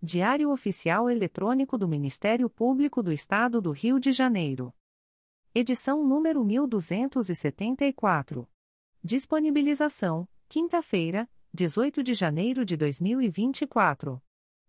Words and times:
Diário 0.00 0.52
Oficial 0.52 1.10
Eletrônico 1.10 1.76
do 1.76 1.88
Ministério 1.88 2.48
Público 2.48 3.02
do 3.02 3.12
Estado 3.12 3.60
do 3.60 3.72
Rio 3.72 3.98
de 3.98 4.12
Janeiro. 4.12 4.72
Edição 5.52 6.06
número 6.06 6.44
1274. 6.44 8.48
Disponibilização: 9.02 10.28
quinta-feira, 10.48 11.28
18 11.52 12.04
de 12.04 12.14
janeiro 12.14 12.64
de 12.64 12.76
2024. 12.76 14.22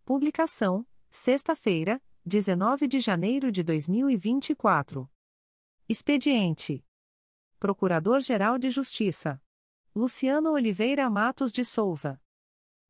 Publicação: 0.04 0.84
sexta-feira, 1.12 2.02
19 2.26 2.88
de 2.88 3.00
janeiro 3.00 3.52
de 3.52 3.62
2024. 3.62 5.08
Expediente: 5.88 6.84
Procurador-Geral 7.60 8.58
de 8.58 8.72
Justiça 8.72 9.40
Luciano 9.96 10.54
Oliveira 10.54 11.08
Matos 11.08 11.52
de 11.52 11.64
Souza. 11.64 12.20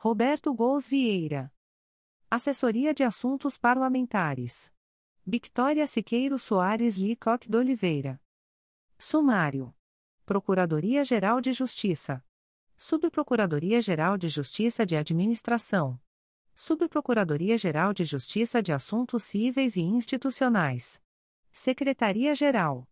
Roberto 0.00 0.54
Gous 0.54 0.86
Vieira. 0.86 1.52
Assessoria 2.30 2.94
de 2.94 3.02
Assuntos 3.02 3.58
Parlamentares. 3.58 4.72
Victoria 5.26 5.88
Siqueiro 5.88 6.38
Soares 6.38 6.96
Licoque 6.96 7.50
de 7.50 7.56
Oliveira. 7.56 8.22
Sumário. 8.96 9.74
Procuradoria-Geral 10.24 11.40
de 11.40 11.52
Justiça. 11.52 12.24
Subprocuradoria-Geral 12.76 14.16
de 14.16 14.28
Justiça 14.28 14.86
de 14.86 14.94
Administração. 14.94 16.00
Subprocuradoria-Geral 16.54 17.92
de 17.92 18.04
Justiça 18.04 18.62
de 18.62 18.72
Assuntos 18.72 19.24
Cíveis 19.24 19.74
e 19.74 19.80
Institucionais. 19.80 21.02
Secretaria-Geral. 21.50 22.88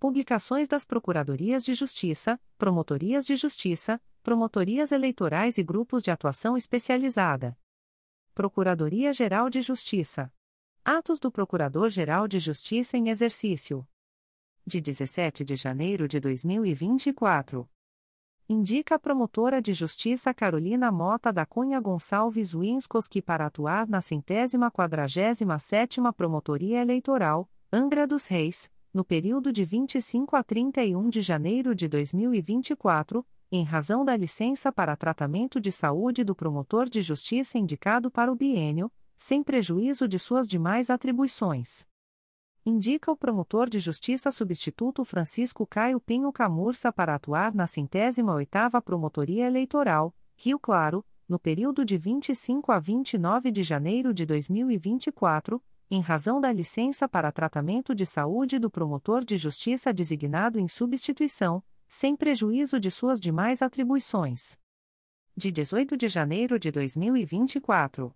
Publicações 0.00 0.66
das 0.66 0.84
Procuradorias 0.84 1.64
de 1.64 1.72
Justiça, 1.74 2.40
Promotorias 2.56 3.24
de 3.24 3.36
Justiça, 3.36 4.02
Promotorias 4.28 4.92
Eleitorais 4.92 5.56
e 5.56 5.62
Grupos 5.62 6.02
de 6.02 6.10
Atuação 6.10 6.54
Especializada. 6.54 7.58
Procuradoria-Geral 8.34 9.48
de 9.48 9.62
Justiça. 9.62 10.30
Atos 10.84 11.18
do 11.18 11.32
Procurador-Geral 11.32 12.28
de 12.28 12.38
Justiça 12.38 12.98
em 12.98 13.08
exercício. 13.08 13.88
De 14.66 14.82
17 14.82 15.46
de 15.46 15.56
janeiro 15.56 16.06
de 16.06 16.20
2024. 16.20 17.66
Indica 18.46 18.96
a 18.96 18.98
promotora 18.98 19.62
de 19.62 19.72
justiça 19.72 20.34
Carolina 20.34 20.92
Mota 20.92 21.32
da 21.32 21.46
Cunha 21.46 21.80
Gonçalves 21.80 22.52
Winskoski 22.52 23.22
para 23.22 23.46
atuar 23.46 23.88
na 23.88 24.02
centésima 24.02 24.70
quadragésima 24.70 25.58
sétima 25.58 26.12
Promotoria 26.12 26.82
Eleitoral, 26.82 27.50
Angra 27.72 28.06
dos 28.06 28.26
Reis, 28.26 28.70
no 28.92 29.06
período 29.06 29.50
de 29.50 29.64
25 29.64 30.36
a 30.36 30.42
31 30.42 31.08
de 31.08 31.22
janeiro 31.22 31.74
de 31.74 31.88
2024, 31.88 33.26
em 33.50 33.64
razão 33.64 34.04
da 34.04 34.14
licença 34.14 34.70
para 34.70 34.94
tratamento 34.94 35.58
de 35.58 35.72
saúde 35.72 36.22
do 36.22 36.34
promotor 36.34 36.86
de 36.86 37.00
justiça 37.00 37.58
indicado 37.58 38.10
para 38.10 38.30
o 38.30 38.36
biênio, 38.36 38.92
sem 39.16 39.42
prejuízo 39.42 40.06
de 40.06 40.18
suas 40.18 40.46
demais 40.46 40.90
atribuições. 40.90 41.86
Indica 42.64 43.10
o 43.10 43.16
promotor 43.16 43.70
de 43.70 43.78
justiça 43.78 44.30
substituto 44.30 45.02
Francisco 45.02 45.66
Caio 45.66 45.98
Pinho 45.98 46.30
Camurça 46.30 46.92
para 46.92 47.14
atuar 47.14 47.54
na 47.54 47.66
centésima 47.66 48.34
oitava 48.34 48.82
Promotoria 48.82 49.46
Eleitoral, 49.46 50.14
Rio 50.36 50.58
Claro, 50.58 51.02
no 51.26 51.38
período 51.38 51.86
de 51.86 51.96
25 51.96 52.70
a 52.70 52.78
29 52.78 53.50
de 53.50 53.62
janeiro 53.62 54.12
de 54.12 54.26
2024, 54.26 55.62
em 55.90 56.02
razão 56.02 56.38
da 56.38 56.52
licença 56.52 57.08
para 57.08 57.32
tratamento 57.32 57.94
de 57.94 58.04
saúde 58.04 58.58
do 58.58 58.70
promotor 58.70 59.24
de 59.24 59.38
justiça 59.38 59.90
designado 59.90 60.58
em 60.60 60.68
substituição, 60.68 61.62
sem 61.88 62.14
prejuízo 62.14 62.78
de 62.78 62.90
suas 62.90 63.18
demais 63.18 63.62
atribuições. 63.62 64.58
De 65.34 65.50
18 65.50 65.96
de 65.96 66.08
janeiro 66.08 66.58
de 66.58 66.70
2024. 66.70 68.14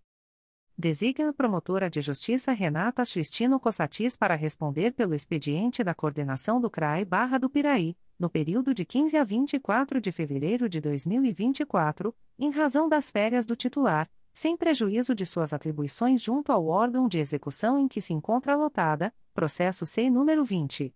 Designa 0.77 1.31
a 1.31 1.33
promotora 1.33 1.89
de 1.89 2.03
justiça 2.03 2.53
Renata 2.53 3.03
Cristino 3.05 3.59
Cossatis 3.59 4.17
para 4.17 4.35
responder 4.35 4.93
pelo 4.93 5.15
expediente 5.15 5.83
da 5.83 5.95
coordenação 5.95 6.61
do 6.61 6.71
CRAE 6.71 7.05
Barra 7.05 7.39
do 7.39 7.49
Piraí, 7.49 7.97
no 8.19 8.29
período 8.29 8.75
de 8.75 8.85
15 8.85 9.17
a 9.17 9.25
24 9.25 10.01
de 10.01 10.13
fevereiro 10.13 10.69
de 10.69 10.81
2024, 10.81 12.15
em 12.39 12.51
razão 12.51 12.89
das 12.89 13.11
férias 13.11 13.47
do 13.47 13.57
titular, 13.57 14.11
sem 14.33 14.57
prejuízo 14.57 15.15
de 15.15 15.27
suas 15.27 15.53
atribuições 15.53 16.21
junto 16.21 16.53
ao 16.53 16.67
órgão 16.67 17.07
de 17.07 17.19
execução 17.19 17.79
em 17.79 17.87
que 17.87 18.01
se 18.01 18.13
encontra 18.13 18.57
lotada, 18.57 19.15
processo 19.35 19.85
C 19.87 20.09
número 20.11 20.45
20. 20.45 20.95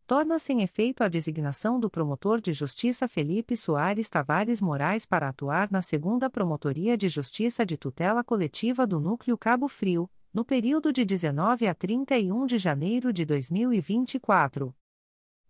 torna-se 0.09 0.55
em 0.55 0.63
efeito 0.63 1.05
a 1.05 1.09
designação 1.09 1.79
do 1.79 1.91
promotor 1.91 2.41
de 2.41 2.55
justiça 2.55 3.07
Felipe 3.07 3.55
Soares 3.55 4.09
Tavares 4.09 4.59
Moraes 4.59 5.05
para 5.05 5.29
atuar 5.29 5.71
na 5.71 5.83
segunda 5.83 6.31
Promotoria 6.31 6.97
de 6.97 7.11
Justiça 7.11 7.65
de 7.65 7.77
Tutela 7.77 8.25
Coletiva 8.25 8.87
do 8.87 8.99
Núcleo 8.99 9.37
Cabo 9.37 9.69
Frio, 9.69 10.09
no 10.33 10.47
período 10.47 10.95
de 10.95 11.05
19 11.05 11.67
a 11.67 11.75
31 11.75 12.47
de 12.47 12.57
janeiro 12.57 13.13
de 13.13 13.27
2024. 13.27 14.75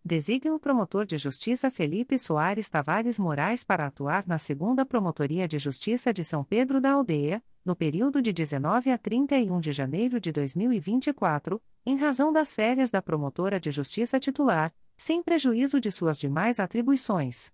Designa 0.09 0.55
o 0.55 0.59
promotor 0.59 1.05
de 1.05 1.19
justiça 1.19 1.71
Felipe 1.71 2.19
Soares 2.19 2.71
Tavares 2.71 3.19
Moraes 3.19 3.63
para 3.63 3.85
atuar 3.85 4.27
na 4.27 4.39
segunda 4.39 4.87
Promotoria 4.87 5.47
de 5.47 5.59
Justiça 5.59 6.15
de 6.15 6.25
São 6.25 6.43
Pedro 6.43 6.81
da 6.81 6.93
Aldeia, 6.93 7.43
no 7.63 7.77
período 7.77 8.23
de 8.23 8.33
19 8.33 8.91
a 8.91 8.97
31 8.97 9.61
de 9.61 9.71
janeiro 9.71 10.19
de 10.19 10.33
2024, 10.33 11.61
em 11.85 11.99
razão 11.99 12.33
das 12.33 12.55
férias 12.55 12.91
da 12.91 13.03
promotora 13.03 13.61
de 13.61 13.71
justiça 13.71 14.19
titular, 14.19 14.75
sem 14.97 15.23
prejuízo 15.23 15.79
de 15.79 15.93
suas 15.93 16.19
demais 16.19 16.59
atribuições. 16.59 17.53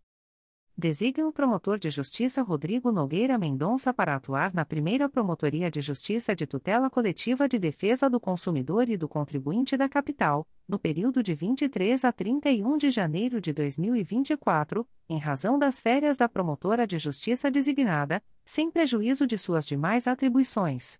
Designa 0.76 1.28
o 1.28 1.32
promotor 1.32 1.78
de 1.78 1.88
justiça 1.88 2.42
Rodrigo 2.42 2.90
Nogueira 2.90 3.38
Mendonça 3.38 3.94
para 3.94 4.16
atuar 4.16 4.52
na 4.52 4.64
primeira 4.64 5.08
Promotoria 5.08 5.70
de 5.70 5.80
Justiça 5.80 6.34
de 6.34 6.48
Tutela 6.48 6.90
Coletiva 6.90 7.48
de 7.48 7.60
Defesa 7.60 8.10
do 8.10 8.18
Consumidor 8.18 8.90
e 8.90 8.96
do 8.96 9.08
Contribuinte 9.08 9.76
da 9.76 9.88
Capital, 9.88 10.44
no 10.66 10.76
período 10.76 11.22
de 11.22 11.32
23 11.32 12.04
a 12.04 12.10
31 12.10 12.76
de 12.76 12.90
janeiro 12.90 13.40
de 13.40 13.52
2024, 13.52 14.84
em 15.08 15.16
razão 15.16 15.60
das 15.60 15.78
férias 15.78 16.16
da 16.16 16.28
promotora 16.28 16.88
de 16.88 16.98
justiça 16.98 17.52
designada, 17.52 18.20
sem 18.44 18.68
prejuízo 18.68 19.28
de 19.28 19.38
suas 19.38 19.64
demais 19.64 20.08
atribuições. 20.08 20.98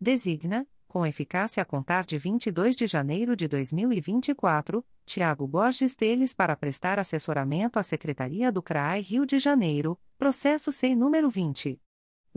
Designa, 0.00 0.64
com 0.88 1.06
eficácia 1.06 1.62
a 1.62 1.66
contar 1.66 2.04
de 2.04 2.18
22 2.18 2.74
de 2.74 2.86
janeiro 2.86 3.36
de 3.36 3.46
2024, 3.46 4.82
Tiago 5.04 5.46
Borges 5.46 5.94
Teles 5.94 6.32
para 6.34 6.56
prestar 6.56 6.98
assessoramento 6.98 7.78
à 7.78 7.82
Secretaria 7.82 8.50
do 8.50 8.62
CRAI 8.62 9.02
Rio 9.02 9.26
de 9.26 9.38
Janeiro, 9.38 10.00
processo 10.18 10.72
sem 10.72 10.96
número 10.96 11.28
20. 11.28 11.78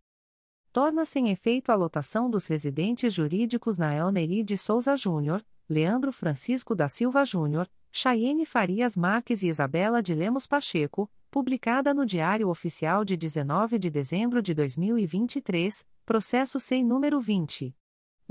Torna-se 0.71 1.19
em 1.19 1.29
efeito 1.29 1.71
a 1.71 1.75
lotação 1.75 2.29
dos 2.29 2.45
residentes 2.48 3.13
jurídicos 3.13 3.77
Nael 3.77 4.12
Neri 4.12 4.43
de 4.43 4.57
Souza 4.57 4.95
Júnior, 4.95 5.45
Leandro 5.67 6.13
Francisco 6.13 6.74
da 6.74 6.88
Silva 6.88 7.25
Júnior, 7.25 7.69
Chayene 7.91 8.45
Farias 8.45 8.95
Marques 8.95 9.43
e 9.43 9.48
Isabela 9.48 10.01
de 10.01 10.15
Lemos 10.15 10.48
Pacheco, 10.48 11.12
publicada 11.29 11.93
no 11.93 12.05
Diário 12.05 12.50
Oficial 12.50 13.05
de 13.05 13.15
19 13.15 13.77
de 13.77 13.89
dezembro 13.89 14.41
de 14.41 14.53
2023, 14.53 15.88
processo 16.05 16.59
sem 16.59 16.83
número 16.83 17.21
20. 17.21 17.74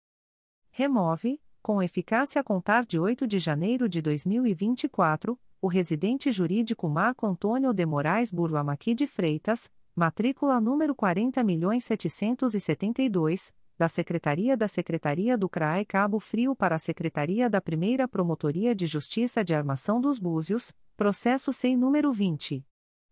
Remove, 0.70 1.40
com 1.60 1.82
eficácia 1.82 2.40
a 2.40 2.44
contar 2.44 2.86
de 2.86 3.00
8 3.00 3.26
de 3.26 3.40
janeiro 3.40 3.88
de 3.88 4.00
2024, 4.00 5.36
o 5.60 5.66
residente 5.66 6.30
jurídico 6.30 6.88
Marco 6.88 7.26
Antônio 7.26 7.74
de 7.74 7.84
Moraes 7.84 8.30
Burlamaqui 8.30 8.94
de 8.94 9.08
Freitas, 9.08 9.72
matrícula 9.92 10.60
número 10.60 10.94
40.772, 10.94 13.52
da 13.80 13.88
Secretaria 13.88 14.56
da 14.58 14.68
Secretaria 14.68 15.38
do 15.38 15.48
CRAE 15.48 15.86
Cabo 15.86 16.20
Frio 16.20 16.54
para 16.54 16.76
a 16.76 16.78
Secretaria 16.78 17.48
da 17.48 17.62
Primeira 17.62 18.06
Promotoria 18.06 18.74
de 18.74 18.86
Justiça 18.86 19.42
de 19.42 19.54
Armação 19.54 20.02
dos 20.02 20.18
Búzios, 20.18 20.74
processo 20.98 21.50
sem 21.50 21.78
número 21.78 22.12
20. 22.12 22.62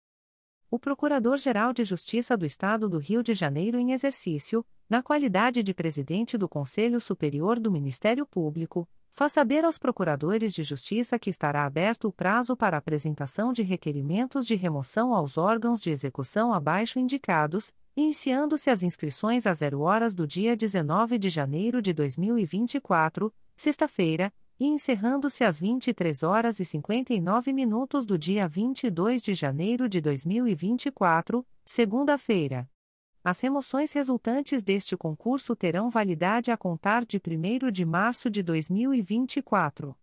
O 0.69 0.77
Procurador-Geral 0.77 1.73
de 1.73 1.83
Justiça 1.83 2.37
do 2.37 2.45
Estado 2.45 2.87
do 2.87 2.99
Rio 2.99 3.23
de 3.23 3.33
Janeiro 3.33 3.79
em 3.79 3.91
exercício, 3.91 4.63
na 4.87 5.01
qualidade 5.01 5.63
de 5.63 5.73
presidente 5.73 6.37
do 6.37 6.47
Conselho 6.47 7.01
Superior 7.01 7.59
do 7.59 7.71
Ministério 7.71 8.23
Público, 8.23 8.87
faz 9.19 9.33
saber 9.33 9.65
aos 9.65 9.77
procuradores 9.77 10.53
de 10.53 10.63
justiça 10.63 11.19
que 11.19 11.29
estará 11.29 11.65
aberto 11.65 12.07
o 12.07 12.11
prazo 12.11 12.55
para 12.55 12.77
apresentação 12.77 13.51
de 13.51 13.61
requerimentos 13.61 14.47
de 14.47 14.55
remoção 14.55 15.13
aos 15.13 15.37
órgãos 15.37 15.81
de 15.81 15.89
execução 15.89 16.53
abaixo 16.53 17.01
indicados, 17.01 17.73
iniciando-se 17.97 18.69
as 18.69 18.81
inscrições 18.81 19.45
às 19.45 19.57
0 19.57 19.81
horas 19.81 20.15
do 20.15 20.25
dia 20.25 20.55
19 20.55 21.17
de 21.17 21.29
janeiro 21.29 21.81
de 21.81 21.91
2024, 21.91 23.29
sexta-feira, 23.57 24.31
e 24.57 24.65
encerrando-se 24.65 25.43
às 25.43 25.59
23 25.59 26.23
horas 26.23 26.61
e 26.61 26.63
59 26.63 27.51
minutos 27.51 28.05
do 28.05 28.17
dia 28.17 28.47
22 28.47 29.21
de 29.21 29.33
janeiro 29.33 29.89
de 29.89 29.99
2024, 29.99 31.45
segunda-feira. 31.65 32.69
As 33.23 33.39
remoções 33.41 33.91
resultantes 33.91 34.63
deste 34.63 34.95
concurso 34.95 35.55
terão 35.55 35.89
validade 35.89 36.51
a 36.51 36.57
contar 36.57 37.05
de 37.05 37.17
1 37.17 37.69
de 37.69 37.85
março 37.85 38.29
de 38.29 38.41
2024. 38.41 39.95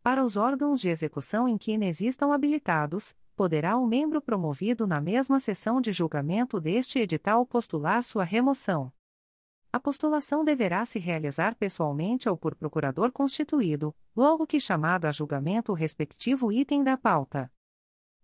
Para 0.00 0.24
os 0.24 0.36
órgãos 0.36 0.80
de 0.80 0.88
execução 0.88 1.48
em 1.48 1.58
que 1.58 1.72
inexistam 1.72 2.32
habilitados, 2.32 3.16
poderá 3.34 3.76
o 3.76 3.82
um 3.82 3.86
membro 3.86 4.22
promovido 4.22 4.86
na 4.86 5.00
mesma 5.00 5.40
sessão 5.40 5.80
de 5.80 5.92
julgamento 5.92 6.60
deste 6.60 7.00
edital 7.00 7.44
postular 7.44 8.04
sua 8.04 8.22
remoção. 8.22 8.92
A 9.72 9.80
postulação 9.80 10.44
deverá 10.44 10.86
se 10.86 11.00
realizar 11.00 11.56
pessoalmente 11.56 12.28
ou 12.28 12.36
por 12.36 12.54
procurador 12.54 13.10
constituído, 13.10 13.94
logo 14.16 14.46
que 14.46 14.60
chamado 14.60 15.04
a 15.04 15.12
julgamento 15.12 15.72
o 15.72 15.74
respectivo 15.74 16.50
item 16.52 16.84
da 16.84 16.96
pauta. 16.96 17.52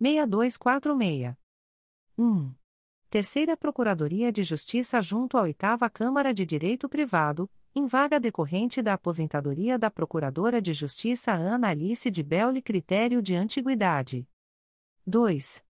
6246. 0.00 1.36
1. 2.18 2.54
Terceira 3.08 3.56
Procuradoria 3.56 4.32
de 4.32 4.42
Justiça 4.42 5.00
junto 5.00 5.38
à 5.38 5.42
Oitava 5.42 5.88
Câmara 5.88 6.34
de 6.34 6.44
Direito 6.44 6.88
Privado, 6.88 7.48
em 7.74 7.86
vaga 7.86 8.18
decorrente 8.18 8.80
da 8.80 8.94
aposentadoria 8.94 9.78
da 9.78 9.90
Procuradora 9.90 10.60
de 10.60 10.72
Justiça 10.72 11.32
Ana 11.32 11.68
Alice 11.68 12.10
de 12.10 12.22
Belli 12.22 12.62
Critério 12.62 13.22
de 13.22 13.34
Antiguidade. 13.34 14.26
2. 15.06 15.62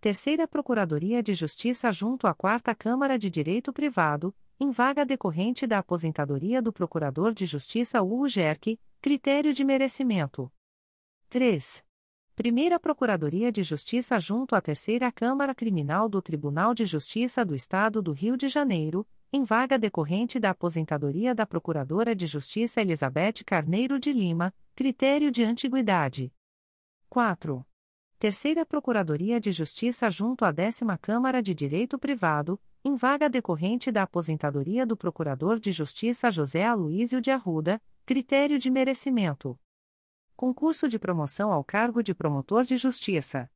Terceira 0.00 0.48
Procuradoria 0.48 1.22
de 1.22 1.34
Justiça 1.34 1.92
junto 1.92 2.26
à 2.26 2.34
Quarta 2.34 2.74
Câmara 2.74 3.16
de 3.16 3.30
Direito 3.30 3.72
Privado, 3.72 4.34
em 4.58 4.70
vaga 4.70 5.06
decorrente 5.06 5.66
da 5.66 5.78
aposentadoria 5.78 6.60
do 6.60 6.72
Procurador 6.72 7.32
de 7.32 7.46
Justiça 7.46 8.02
Hugo 8.02 8.28
Gerck, 8.28 8.78
critério 9.00 9.52
de 9.52 9.64
merecimento. 9.64 10.52
3. 11.28 11.84
Primeira 12.34 12.80
Procuradoria 12.80 13.52
de 13.52 13.62
Justiça 13.62 14.18
junto 14.18 14.56
à 14.56 14.60
Terceira 14.60 15.12
Câmara 15.12 15.54
Criminal 15.54 16.08
do 16.08 16.22
Tribunal 16.22 16.72
de 16.72 16.86
Justiça 16.86 17.44
do 17.44 17.54
Estado 17.54 18.00
do 18.00 18.12
Rio 18.12 18.38
de 18.38 18.48
Janeiro, 18.48 19.06
em 19.30 19.44
vaga 19.44 19.78
decorrente 19.78 20.40
da 20.40 20.48
aposentadoria 20.50 21.34
da 21.34 21.46
Procuradora 21.46 22.16
de 22.16 22.26
Justiça 22.26 22.80
Elizabeth 22.80 23.44
Carneiro 23.44 23.98
de 23.98 24.14
Lima, 24.14 24.54
critério 24.74 25.30
de 25.30 25.44
antiguidade. 25.44 26.32
4. 27.10 27.66
Terceira 28.18 28.64
Procuradoria 28.64 29.38
de 29.38 29.52
Justiça 29.52 30.10
junto 30.10 30.46
à 30.46 30.50
Décima 30.50 30.96
Câmara 30.96 31.42
de 31.42 31.52
Direito 31.52 31.98
Privado, 31.98 32.58
em 32.82 32.96
vaga 32.96 33.28
decorrente 33.28 33.92
da 33.92 34.04
aposentadoria 34.04 34.86
do 34.86 34.96
Procurador 34.96 35.60
de 35.60 35.70
Justiça 35.70 36.30
José 36.30 36.64
Aloísio 36.64 37.20
de 37.20 37.30
Arruda, 37.30 37.78
critério 38.06 38.58
de 38.58 38.70
merecimento. 38.70 39.58
Concurso 40.42 40.88
de 40.88 40.98
promoção 40.98 41.52
ao 41.52 41.62
cargo 41.62 42.02
de 42.02 42.12
promotor 42.12 42.64
de 42.64 42.76
justiça. 42.76 43.48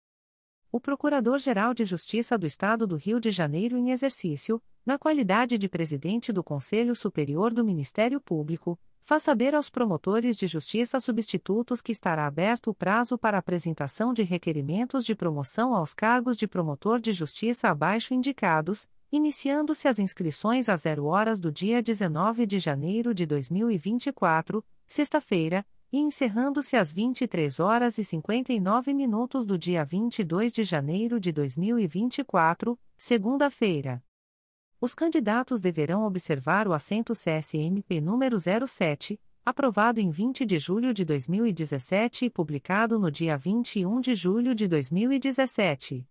O 0.70 0.78
Procurador-Geral 0.78 1.74
de 1.74 1.84
Justiça 1.84 2.38
do 2.38 2.46
Estado 2.46 2.86
do 2.86 2.94
Rio 2.94 3.18
de 3.18 3.32
Janeiro 3.32 3.76
em 3.76 3.90
exercício, 3.90 4.62
na 4.86 4.96
qualidade 4.96 5.58
de 5.58 5.68
presidente 5.68 6.32
do 6.32 6.44
Conselho 6.44 6.94
Superior 6.94 7.52
do 7.52 7.64
Ministério 7.64 8.20
Público, 8.20 8.78
faz 9.02 9.24
saber 9.24 9.52
aos 9.52 9.68
promotores 9.68 10.36
de 10.36 10.46
justiça 10.46 11.00
substitutos 11.00 11.82
que 11.82 11.90
estará 11.90 12.24
aberto 12.24 12.70
o 12.70 12.74
prazo 12.74 13.18
para 13.18 13.36
apresentação 13.36 14.14
de 14.14 14.22
requerimentos 14.22 15.04
de 15.04 15.16
promoção 15.16 15.74
aos 15.74 15.92
cargos 15.92 16.36
de 16.36 16.46
promotor 16.46 17.00
de 17.00 17.12
justiça 17.12 17.68
abaixo 17.68 18.14
indicados, 18.14 18.88
iniciando-se 19.10 19.88
as 19.88 19.98
inscrições 19.98 20.68
às 20.68 20.82
0 20.82 21.04
horas 21.06 21.40
do 21.40 21.50
dia 21.50 21.82
19 21.82 22.46
de 22.46 22.60
janeiro 22.60 23.12
de 23.12 23.26
2024, 23.26 24.64
sexta-feira, 24.86 25.66
e 25.96 25.98
encerrando-se 25.98 26.76
às 26.76 26.92
23 26.92 27.58
horas 27.58 27.96
e 27.96 28.04
59 28.04 28.92
minutos 28.92 29.46
do 29.46 29.56
dia 29.56 29.82
22 29.82 30.52
de 30.52 30.62
janeiro 30.62 31.18
de 31.18 31.32
2024, 31.32 32.78
segunda-feira. 32.98 34.04
Os 34.78 34.94
candidatos 34.94 35.58
deverão 35.58 36.04
observar 36.04 36.68
o 36.68 36.74
assento 36.74 37.14
CSMP 37.14 37.98
número 37.98 38.36
07, 38.38 39.18
aprovado 39.42 39.98
em 39.98 40.10
20 40.10 40.44
de 40.44 40.58
julho 40.58 40.92
de 40.92 41.02
2017 41.02 42.26
e 42.26 42.30
publicado 42.30 42.98
no 42.98 43.10
dia 43.10 43.38
21 43.38 43.98
de 43.98 44.14
julho 44.14 44.54
de 44.54 44.68
2017. 44.68 46.06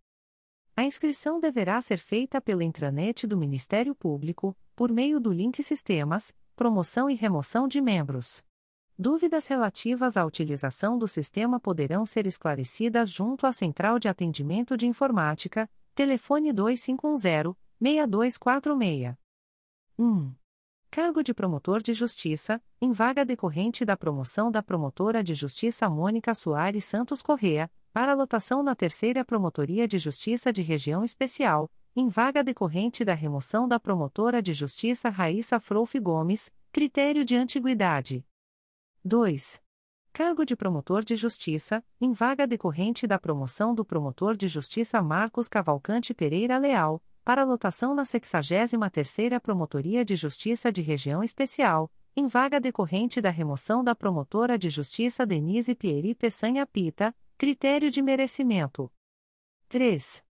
A 0.76 0.84
inscrição 0.84 1.40
deverá 1.40 1.80
ser 1.80 2.00
feita 2.00 2.42
pela 2.42 2.64
intranet 2.64 3.28
do 3.28 3.38
Ministério 3.38 3.94
Público, 3.94 4.58
por 4.76 4.92
meio 4.92 5.20
do 5.20 5.32
link 5.32 5.62
Sistemas, 5.62 6.34
Promoção 6.56 7.08
e 7.08 7.14
Remoção 7.14 7.68
de 7.68 7.80
Membros. 7.80 8.44
Dúvidas 8.98 9.48
relativas 9.48 10.16
à 10.16 10.26
utilização 10.26 10.98
do 10.98 11.06
sistema 11.06 11.60
poderão 11.60 12.06
ser 12.06 12.26
esclarecidas 12.26 13.10
junto 13.10 13.46
à 13.46 13.52
Central 13.52 14.00
de 14.00 14.08
Atendimento 14.08 14.78
de 14.78 14.88
Informática, 14.88 15.70
telefone 15.94 16.54
2510 16.54 17.54
6246. 17.82 19.16
1. 20.00 20.34
Cargo 20.90 21.22
de 21.22 21.34
promotor 21.34 21.82
de 21.82 21.94
justiça, 21.94 22.62
em 22.80 22.94
vaga 22.94 23.26
decorrente 23.26 23.84
da 23.84 23.98
promoção 23.98 24.50
da 24.50 24.64
promotora 24.64 25.22
de 25.22 25.36
justiça 25.36 25.90
Mônica 25.90 26.34
Soares 26.34 26.86
Santos 26.86 27.22
Correa, 27.22 27.70
para 27.92 28.14
lotação 28.14 28.64
na 28.64 28.76
Terceira 28.76 29.26
Promotoria 29.26 29.90
de 29.90 30.00
Justiça 30.00 30.54
de 30.54 30.62
Região 30.62 31.04
Especial, 31.04 31.70
em 31.98 32.08
vaga 32.08 32.42
decorrente 32.42 33.04
da 33.04 33.14
remoção 33.14 33.68
da 33.68 33.78
promotora 33.78 34.42
de 34.42 34.54
justiça 34.54 35.10
Raíssa 35.10 35.60
Frouf 35.60 36.00
Gomes, 36.00 36.50
critério 36.72 37.26
de 37.26 37.36
antiguidade. 37.36 38.26
2. 39.08 39.62
Cargo 40.12 40.44
de 40.44 40.56
promotor 40.56 41.06
de 41.06 41.16
justiça, 41.16 41.86
em 42.02 42.12
vaga 42.12 42.48
decorrente 42.48 43.06
da 43.06 43.20
promoção 43.20 43.76
do 43.76 43.86
promotor 43.86 44.36
de 44.36 44.48
justiça 44.48 45.00
Marcos 45.00 45.48
Cavalcante 45.48 46.12
Pereira 46.12 46.58
Leal, 46.58 47.00
para 47.24 47.44
lotação 47.44 47.94
na 47.94 48.02
63ª 48.02 49.40
Promotoria 49.40 50.04
de 50.04 50.16
Justiça 50.16 50.72
de 50.72 50.82
Região 50.82 51.24
Especial, 51.24 51.92
em 52.16 52.26
vaga 52.26 52.60
decorrente 52.60 53.22
da 53.22 53.30
remoção 53.30 53.84
da 53.84 53.94
promotora 53.94 54.58
de 54.58 54.72
justiça 54.72 55.24
Denise 55.24 55.76
Pieri 55.76 56.16
Peçanha 56.16 56.66
Pita, 56.66 57.16
critério 57.38 57.92
de 57.92 58.02
merecimento. 58.02 58.92
3. 59.70 60.24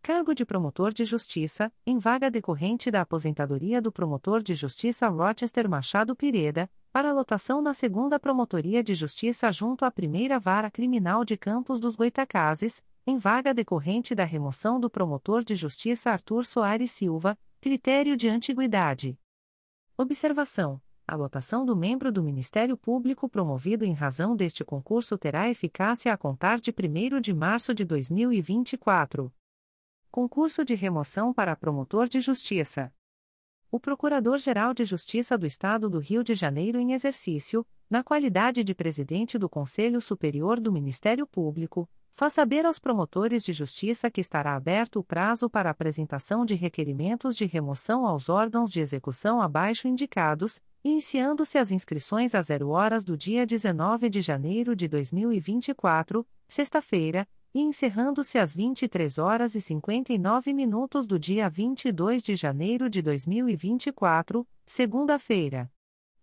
Cargo 0.00 0.34
de 0.34 0.46
promotor 0.46 0.90
de 0.94 1.04
justiça, 1.04 1.70
em 1.84 1.98
vaga 1.98 2.30
decorrente 2.30 2.90
da 2.90 3.02
aposentadoria 3.02 3.82
do 3.82 3.92
promotor 3.92 4.42
de 4.42 4.54
justiça 4.54 5.06
Rochester 5.08 5.68
Machado 5.68 6.16
Pireda, 6.16 6.70
para 6.92 7.10
lotação 7.10 7.62
na 7.62 7.72
segunda 7.72 8.20
Promotoria 8.20 8.84
de 8.84 8.94
Justiça 8.94 9.50
junto 9.50 9.82
à 9.84 9.90
primeira 9.90 10.38
Vara 10.38 10.70
Criminal 10.70 11.24
de 11.24 11.38
Campos 11.38 11.80
dos 11.80 11.96
Goitacazes, 11.96 12.84
em 13.06 13.16
vaga 13.16 13.54
decorrente 13.54 14.14
da 14.14 14.24
remoção 14.24 14.78
do 14.78 14.90
promotor 14.90 15.42
de 15.42 15.56
justiça 15.56 16.10
Arthur 16.10 16.44
Soares 16.44 16.90
Silva, 16.90 17.36
critério 17.62 18.14
de 18.14 18.28
antiguidade. 18.28 19.18
Observação: 19.96 20.80
a 21.08 21.16
lotação 21.16 21.64
do 21.64 21.74
membro 21.74 22.12
do 22.12 22.22
Ministério 22.22 22.76
Público 22.76 23.26
promovido 23.26 23.86
em 23.86 23.94
razão 23.94 24.36
deste 24.36 24.62
concurso 24.62 25.16
terá 25.16 25.48
eficácia 25.48 26.12
a 26.12 26.16
contar 26.18 26.60
de 26.60 26.70
1 26.70 27.20
de 27.22 27.32
março 27.32 27.74
de 27.74 27.86
2024. 27.86 29.32
Concurso 30.10 30.62
de 30.62 30.74
remoção 30.74 31.32
para 31.32 31.56
promotor 31.56 32.06
de 32.06 32.20
justiça. 32.20 32.92
O 33.72 33.80
Procurador-Geral 33.80 34.74
de 34.74 34.84
Justiça 34.84 35.38
do 35.38 35.46
Estado 35.46 35.88
do 35.88 35.98
Rio 35.98 36.22
de 36.22 36.34
Janeiro 36.34 36.78
em 36.78 36.92
exercício, 36.92 37.66
na 37.88 38.04
qualidade 38.04 38.62
de 38.62 38.74
presidente 38.74 39.38
do 39.38 39.48
Conselho 39.48 39.98
Superior 39.98 40.60
do 40.60 40.70
Ministério 40.70 41.26
Público, 41.26 41.88
faz 42.14 42.34
saber 42.34 42.66
aos 42.66 42.78
promotores 42.78 43.42
de 43.42 43.54
justiça 43.54 44.10
que 44.10 44.20
estará 44.20 44.54
aberto 44.54 44.98
o 44.98 45.02
prazo 45.02 45.48
para 45.48 45.70
apresentação 45.70 46.44
de 46.44 46.54
requerimentos 46.54 47.34
de 47.34 47.46
remoção 47.46 48.06
aos 48.06 48.28
órgãos 48.28 48.70
de 48.70 48.78
execução 48.78 49.40
abaixo 49.40 49.88
indicados, 49.88 50.60
iniciando-se 50.84 51.56
as 51.56 51.70
inscrições 51.70 52.34
a 52.34 52.42
zero 52.42 52.68
horas 52.68 53.02
do 53.02 53.16
dia 53.16 53.46
19 53.46 54.10
de 54.10 54.20
janeiro 54.20 54.76
de 54.76 54.86
2024, 54.86 56.26
sexta-feira, 56.46 57.26
e 57.54 57.60
encerrando-se 57.60 58.38
às 58.38 58.54
23 58.54 59.18
horas 59.18 59.54
e 59.54 59.60
59 59.60 60.52
minutos 60.52 61.06
do 61.06 61.18
dia 61.18 61.48
22 61.48 62.22
de 62.22 62.34
janeiro 62.34 62.88
de 62.88 63.02
2024, 63.02 64.46
segunda-feira. 64.66 65.70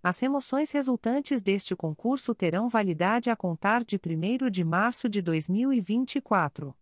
As 0.02 0.18
remoções 0.20 0.72
resultantes 0.72 1.42
deste 1.42 1.76
concurso 1.76 2.34
terão 2.34 2.70
validade 2.70 3.30
a 3.30 3.36
contar 3.36 3.84
de 3.84 3.98
1 3.98 4.50
de 4.50 4.64
março 4.64 5.10
de 5.10 5.22
2024. 5.22 6.74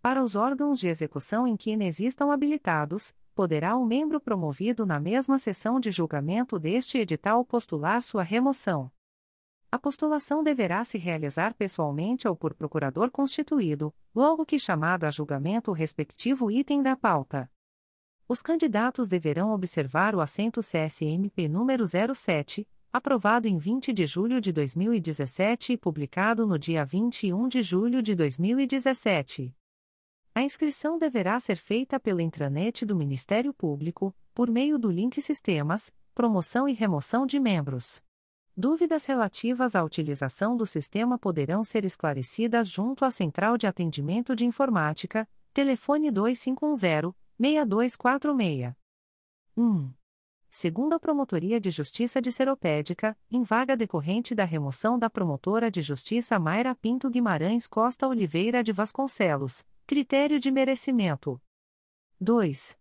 Para 0.00 0.22
os 0.22 0.36
órgãos 0.36 0.78
de 0.78 0.88
execução 0.88 1.46
em 1.46 1.56
que 1.56 1.72
inexistam 1.72 2.30
habilitados, 2.30 3.14
poderá 3.34 3.76
o 3.76 3.84
membro 3.84 4.20
promovido 4.20 4.86
na 4.86 4.98
mesma 4.98 5.38
sessão 5.38 5.78
de 5.80 5.90
julgamento 5.90 6.58
deste 6.58 6.98
edital 6.98 7.44
postular 7.44 8.00
sua 8.00 8.22
remoção. 8.22 8.90
A 9.70 9.78
postulação 9.78 10.42
deverá 10.42 10.84
se 10.84 10.96
realizar 10.96 11.54
pessoalmente 11.54 12.28
ou 12.28 12.36
por 12.36 12.54
procurador 12.54 13.10
constituído, 13.10 13.92
logo 14.14 14.46
que 14.46 14.58
chamado 14.58 15.04
a 15.04 15.10
julgamento 15.10 15.70
o 15.70 15.74
respectivo 15.74 16.50
item 16.50 16.82
da 16.82 16.96
pauta. 16.96 17.50
Os 18.28 18.42
candidatos 18.42 19.08
deverão 19.08 19.52
observar 19.52 20.14
o 20.14 20.20
assento 20.20 20.60
CSMP 20.60 21.48
número 21.48 21.84
07, 21.86 22.66
aprovado 22.92 23.46
em 23.46 23.58
20 23.58 23.92
de 23.92 24.06
julho 24.06 24.40
de 24.40 24.52
2017 24.52 25.74
e 25.74 25.76
publicado 25.76 26.46
no 26.46 26.58
dia 26.58 26.84
21 26.84 27.46
de 27.46 27.62
julho 27.62 28.02
de 28.02 28.14
2017. 28.14 29.54
A 30.34 30.42
inscrição 30.42 30.98
deverá 30.98 31.38
ser 31.40 31.56
feita 31.56 31.98
pela 31.98 32.22
intranet 32.22 32.84
do 32.84 32.96
Ministério 32.96 33.52
Público, 33.52 34.14
por 34.34 34.50
meio 34.50 34.78
do 34.78 34.90
link 34.90 35.20
Sistemas, 35.20 35.92
Promoção 36.14 36.68
e 36.68 36.72
Remoção 36.72 37.26
de 37.26 37.38
Membros. 37.38 38.02
Dúvidas 38.58 39.04
relativas 39.04 39.76
à 39.76 39.84
utilização 39.84 40.56
do 40.56 40.64
sistema 40.64 41.18
poderão 41.18 41.62
ser 41.62 41.84
esclarecidas 41.84 42.66
junto 42.66 43.04
à 43.04 43.10
Central 43.10 43.58
de 43.58 43.66
Atendimento 43.66 44.34
de 44.34 44.46
Informática, 44.46 45.28
telefone 45.52 46.10
2510 46.10 47.12
6246. 47.38 48.74
1. 49.58 49.92
Segundo 50.48 50.94
a 50.94 50.98
Promotoria 50.98 51.60
de 51.60 51.70
Justiça 51.70 52.18
de 52.18 52.32
Seropédica, 52.32 53.14
em 53.30 53.42
vaga 53.42 53.76
decorrente 53.76 54.34
da 54.34 54.46
remoção 54.46 54.98
da 54.98 55.10
promotora 55.10 55.70
de 55.70 55.82
justiça 55.82 56.38
Mayra 56.38 56.74
Pinto 56.74 57.10
Guimarães 57.10 57.66
Costa 57.66 58.08
Oliveira 58.08 58.64
de 58.64 58.72
Vasconcelos, 58.72 59.66
critério 59.86 60.40
de 60.40 60.50
merecimento. 60.50 61.38
2. 62.18 62.74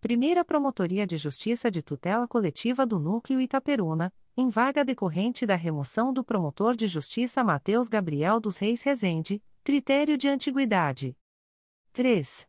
Primeira 0.00 0.42
Promotoria 0.42 1.06
de 1.06 1.18
Justiça 1.18 1.70
de 1.70 1.82
Tutela 1.82 2.26
Coletiva 2.26 2.86
do 2.86 2.98
Núcleo 2.98 3.42
Itaperuna, 3.42 4.10
em 4.40 4.48
vaga 4.48 4.84
decorrente 4.84 5.44
da 5.44 5.56
remoção 5.56 6.12
do 6.12 6.22
promotor 6.22 6.76
de 6.76 6.86
justiça 6.86 7.42
Mateus 7.42 7.88
Gabriel 7.88 8.38
dos 8.38 8.56
Reis 8.56 8.82
Rezende, 8.82 9.42
critério 9.64 10.16
de 10.16 10.28
antiguidade. 10.28 11.18
3. 11.92 12.48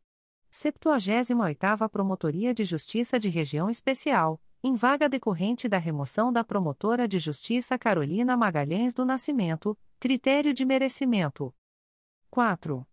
78ª 0.53 1.89
Promotoria 1.89 2.53
de 2.53 2.63
Justiça 2.63 3.19
de 3.19 3.27
Região 3.27 3.71
Especial, 3.71 4.39
em 4.61 4.75
vaga 4.75 5.09
decorrente 5.09 5.67
da 5.67 5.79
remoção 5.79 6.31
da 6.31 6.43
promotora 6.43 7.07
de 7.07 7.17
justiça 7.17 7.75
Carolina 7.75 8.37
Magalhães 8.37 8.93
do 8.93 9.03
Nascimento, 9.03 9.75
critério 9.99 10.53
de 10.53 10.63
merecimento. 10.65 11.51
4. 12.29 12.87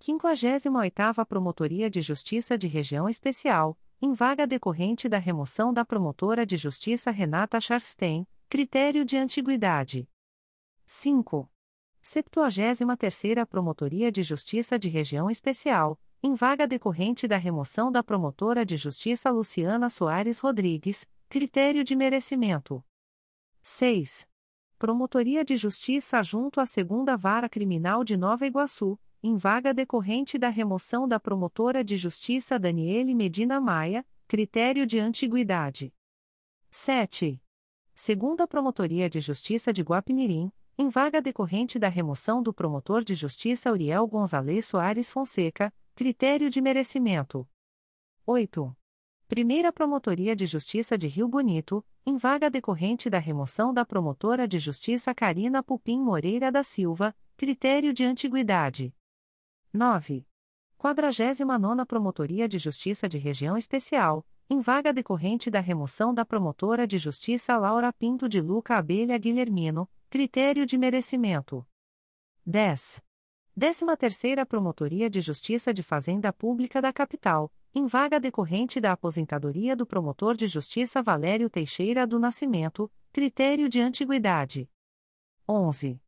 58ª 0.00 1.26
Promotoria 1.26 1.90
de 1.90 2.00
Justiça 2.00 2.56
de 2.56 2.66
Região 2.66 3.10
Especial, 3.10 3.78
em 4.00 4.14
vaga 4.14 4.46
decorrente 4.46 5.06
da 5.06 5.18
remoção 5.18 5.70
da 5.70 5.84
promotora 5.84 6.46
de 6.46 6.56
justiça 6.56 7.10
Renata 7.10 7.60
Scharfstein, 7.60 8.26
critério 8.48 9.04
de 9.04 9.18
antiguidade. 9.18 10.08
5. 10.86 11.52
73ª 12.02 13.44
Promotoria 13.44 14.10
de 14.10 14.22
Justiça 14.22 14.78
de 14.78 14.88
Região 14.88 15.30
Especial, 15.30 16.00
em 16.22 16.32
vaga 16.32 16.66
decorrente 16.66 17.28
da 17.28 17.36
remoção 17.36 17.92
da 17.92 18.02
promotora 18.02 18.64
de 18.64 18.74
justiça 18.78 19.30
Luciana 19.30 19.90
Soares 19.90 20.38
Rodrigues, 20.38 21.06
critério 21.28 21.84
de 21.84 21.94
merecimento. 21.94 22.82
6. 23.62 24.26
Promotoria 24.78 25.44
de 25.44 25.58
Justiça 25.58 26.22
junto 26.22 26.58
à 26.58 26.64
Segunda 26.64 27.18
Vara 27.18 27.50
Criminal 27.50 28.02
de 28.02 28.16
Nova 28.16 28.46
Iguaçu, 28.46 28.98
em 29.22 29.36
vaga 29.36 29.74
decorrente 29.74 30.38
da 30.38 30.48
remoção 30.48 31.06
da 31.06 31.20
promotora 31.20 31.84
de 31.84 31.98
justiça 31.98 32.58
Daniele 32.58 33.14
Medina 33.14 33.60
Maia, 33.60 34.06
critério 34.26 34.86
de 34.86 34.98
antiguidade. 34.98 35.92
7. 36.70 37.42
Segunda 38.00 38.46
Promotoria 38.46 39.10
de 39.10 39.18
Justiça 39.18 39.72
de 39.72 39.82
Guapimirim, 39.82 40.52
em 40.78 40.88
vaga 40.88 41.20
decorrente 41.20 41.80
da 41.80 41.88
remoção 41.88 42.40
do 42.40 42.54
promotor 42.54 43.02
de 43.02 43.12
justiça 43.16 43.72
Uriel 43.72 44.06
Gonzalez 44.06 44.66
Soares 44.66 45.10
Fonseca, 45.10 45.74
Critério 45.96 46.48
de 46.48 46.60
merecimento. 46.60 47.44
8. 48.24 48.72
Primeira 49.26 49.72
Promotoria 49.72 50.36
de 50.36 50.46
Justiça 50.46 50.96
de 50.96 51.08
Rio 51.08 51.26
Bonito, 51.26 51.84
em 52.06 52.16
vaga 52.16 52.48
decorrente 52.48 53.10
da 53.10 53.18
remoção 53.18 53.74
da 53.74 53.84
promotora 53.84 54.46
de 54.46 54.60
justiça 54.60 55.12
Karina 55.12 55.60
Pupim 55.60 56.00
Moreira 56.00 56.52
da 56.52 56.62
Silva, 56.62 57.12
critério 57.36 57.92
de 57.92 58.04
antiguidade. 58.04 58.94
9. 59.72 60.24
49 60.76 61.84
Promotoria 61.84 62.48
de 62.48 62.60
Justiça 62.60 63.08
de 63.08 63.18
Região 63.18 63.58
Especial, 63.58 64.24
em 64.50 64.60
vaga 64.60 64.92
decorrente 64.92 65.50
da 65.50 65.60
remoção 65.60 66.14
da 66.14 66.24
promotora 66.24 66.86
de 66.86 66.96
justiça 66.96 67.56
Laura 67.58 67.92
Pinto 67.92 68.26
de 68.26 68.40
Luca 68.40 68.76
Abelha 68.76 69.18
Guilhermino, 69.18 69.86
critério 70.08 70.64
de 70.64 70.78
merecimento. 70.78 71.66
10. 72.46 73.02
13ª 73.58 74.46
Promotoria 74.46 75.10
de 75.10 75.20
Justiça 75.20 75.74
de 75.74 75.82
Fazenda 75.82 76.32
Pública 76.32 76.80
da 76.80 76.92
Capital, 76.92 77.52
em 77.74 77.84
vaga 77.86 78.18
decorrente 78.18 78.80
da 78.80 78.92
aposentadoria 78.92 79.76
do 79.76 79.84
promotor 79.84 80.34
de 80.34 80.46
justiça 80.46 81.02
Valério 81.02 81.50
Teixeira 81.50 82.06
do 82.06 82.18
Nascimento, 82.18 82.90
critério 83.12 83.68
de 83.68 83.80
antiguidade. 83.80 84.70
11. 85.46 86.00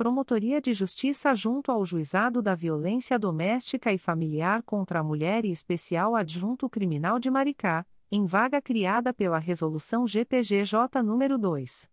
Promotoria 0.00 0.62
de 0.62 0.72
Justiça 0.72 1.34
junto 1.34 1.70
ao 1.70 1.84
Juizado 1.84 2.40
da 2.40 2.54
Violência 2.54 3.18
Doméstica 3.18 3.92
e 3.92 3.98
Familiar 3.98 4.62
contra 4.62 5.00
a 5.00 5.04
Mulher 5.04 5.44
e 5.44 5.50
Especial 5.50 6.16
Adjunto 6.16 6.70
Criminal 6.70 7.18
de 7.18 7.30
Maricá, 7.30 7.84
em 8.10 8.24
vaga 8.24 8.62
criada 8.62 9.12
pela 9.12 9.38
Resolução 9.38 10.06
GPGJ 10.06 11.02
nº 11.02 11.36
2. 11.36 11.90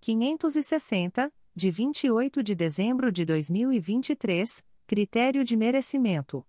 560, 0.00 1.30
de 1.54 1.70
28 1.70 2.42
de 2.42 2.54
dezembro 2.54 3.12
de 3.12 3.26
2023, 3.26 4.64
critério 4.86 5.44
de 5.44 5.54
merecimento. 5.54 6.42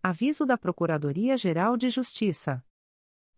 Aviso 0.00 0.46
da 0.46 0.56
Procuradoria-Geral 0.56 1.76
de 1.76 1.90
Justiça. 1.90 2.64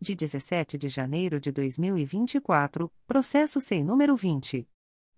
de 0.00 0.14
17 0.14 0.78
de 0.78 0.88
janeiro 0.88 1.40
de 1.40 1.52
2024, 1.52 2.90
processo 3.06 3.60
sem 3.60 3.84
número 3.84 4.14
20. 4.14 4.68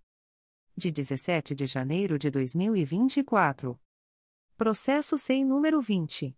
De 0.77 0.91
17 0.91 1.55
de 1.55 1.65
janeiro 1.65 2.19
de 2.19 2.31
2024. 2.31 3.81
Processo 4.55 5.17
sem 5.17 5.47
número 5.47 5.81
20. 5.81 6.37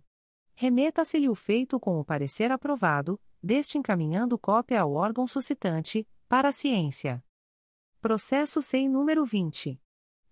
Remeta-se-lhe 0.56 1.30
o 1.30 1.36
feito 1.36 1.80
com 1.80 2.00
o 2.00 2.04
parecer 2.04 2.52
aprovado, 2.52 3.18
deste 3.42 3.78
encaminhando 3.78 4.38
cópia 4.38 4.82
ao 4.82 4.94
órgão 4.94 5.26
suscitante, 5.28 6.06
para 6.34 6.50
a 6.50 6.52
ciência. 6.52 7.24
Processo 8.02 8.60
sem 8.60 8.90
número 8.90 9.24
20. 9.24 9.80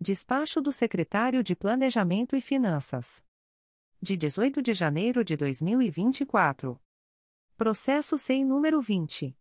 Despacho 0.00 0.60
do 0.60 0.70
Secretário 0.70 1.42
de 1.42 1.56
Planejamento 1.56 2.36
e 2.36 2.40
Finanças. 2.40 3.25
De 4.00 4.16
18 4.16 4.62
de 4.62 4.72
janeiro 4.74 5.24
de 5.24 5.36
2024. 5.36 6.80
Processo 7.56 8.16
sem 8.18 8.44
número 8.44 8.80
20. 8.80 9.36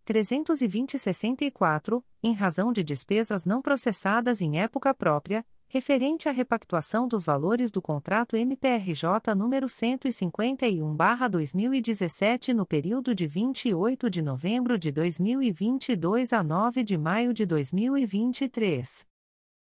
320-64, 0.06 2.02
em 2.22 2.32
razão 2.32 2.72
de 2.72 2.82
despesas 2.82 3.44
não 3.44 3.60
processadas 3.60 4.40
em 4.40 4.58
época 4.58 4.94
própria, 4.94 5.44
referente 5.68 6.26
à 6.28 6.32
repactuação 6.32 7.06
dos 7.08 7.24
valores 7.24 7.70
do 7.70 7.80
contrato 7.80 8.36
MPRJ 8.36 9.34
número 9.34 9.68
151/2017 9.68 12.52
no 12.52 12.66
período 12.66 13.14
de 13.14 13.26
28 13.26 14.10
de 14.10 14.20
novembro 14.20 14.78
de 14.78 14.92
2022 14.92 16.34
a 16.34 16.42
9 16.42 16.84
de 16.84 16.98
maio 16.98 17.32
de 17.32 17.46
2023. 17.46 19.06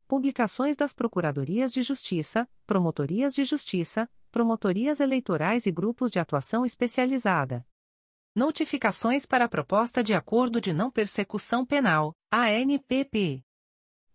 Publicações 0.06 0.76
das 0.76 0.92
Procuradorias 0.94 1.72
de 1.72 1.82
Justiça, 1.82 2.48
Promotorias 2.66 3.34
de 3.34 3.44
Justiça, 3.44 4.08
Promotorias 4.38 5.00
Eleitorais 5.00 5.66
e 5.66 5.72
Grupos 5.72 6.12
de 6.12 6.20
Atuação 6.20 6.64
Especializada. 6.64 7.66
Notificações 8.36 9.26
para 9.26 9.46
a 9.46 9.48
Proposta 9.48 10.00
de 10.00 10.14
Acordo 10.14 10.60
de 10.60 10.72
Não 10.72 10.92
Persecução 10.92 11.66
Penal, 11.66 12.14
ANPP. 12.30 13.42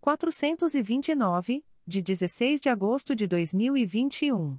429, 0.00 1.62
de 1.86 2.00
16 2.00 2.58
de 2.60 2.70
agosto 2.70 3.14
de 3.14 3.26
2021. 3.26 4.58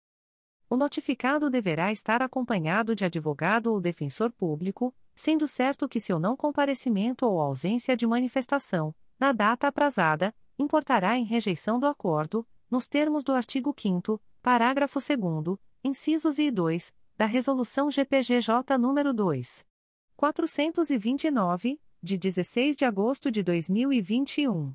O 0.69 0.77
notificado 0.77 1.51
deverá 1.51 1.93
estar 1.93 2.23
acompanhado 2.23 2.95
de 2.95 3.05
advogado 3.05 3.67
ou 3.67 3.81
defensor 3.81 4.33
público, 4.33 4.95
sendo 5.15 5.47
certo 5.47 5.89
que 5.89 6.01
seu 6.01 6.19
não 6.19 6.37
comparecimento 6.37 7.27
ou 7.27 7.41
ausência 7.41 7.97
de 7.97 8.07
manifestação, 8.07 8.95
na 9.19 9.33
data 9.33 9.69
aprazada, 9.69 10.35
importará 10.59 11.17
em 11.17 11.25
rejeição 11.25 11.79
do 11.79 11.87
acordo, 11.87 12.47
nos 12.71 12.89
termos 12.89 13.23
do 13.23 13.33
artigo 13.33 13.75
5 13.77 14.21
parágrafo 14.43 14.99
2 15.01 15.59
incisos 15.83 16.39
e 16.39 16.51
2, 16.51 16.93
da 17.17 17.27
Resolução 17.27 17.91
GPGJ 17.91 18.77
nº 18.79 19.13
2. 19.13 19.65
429, 20.17 21.81
de 22.03 22.19
16 22.19 22.77
de 22.77 22.85
agosto 22.85 23.31
de 23.31 23.43
2021. 23.43 24.75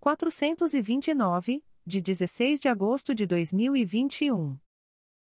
429, 0.00 1.62
de 1.86 2.00
16 2.00 2.60
de 2.60 2.68
agosto 2.68 3.14
de 3.14 3.26
2021. 3.26 4.58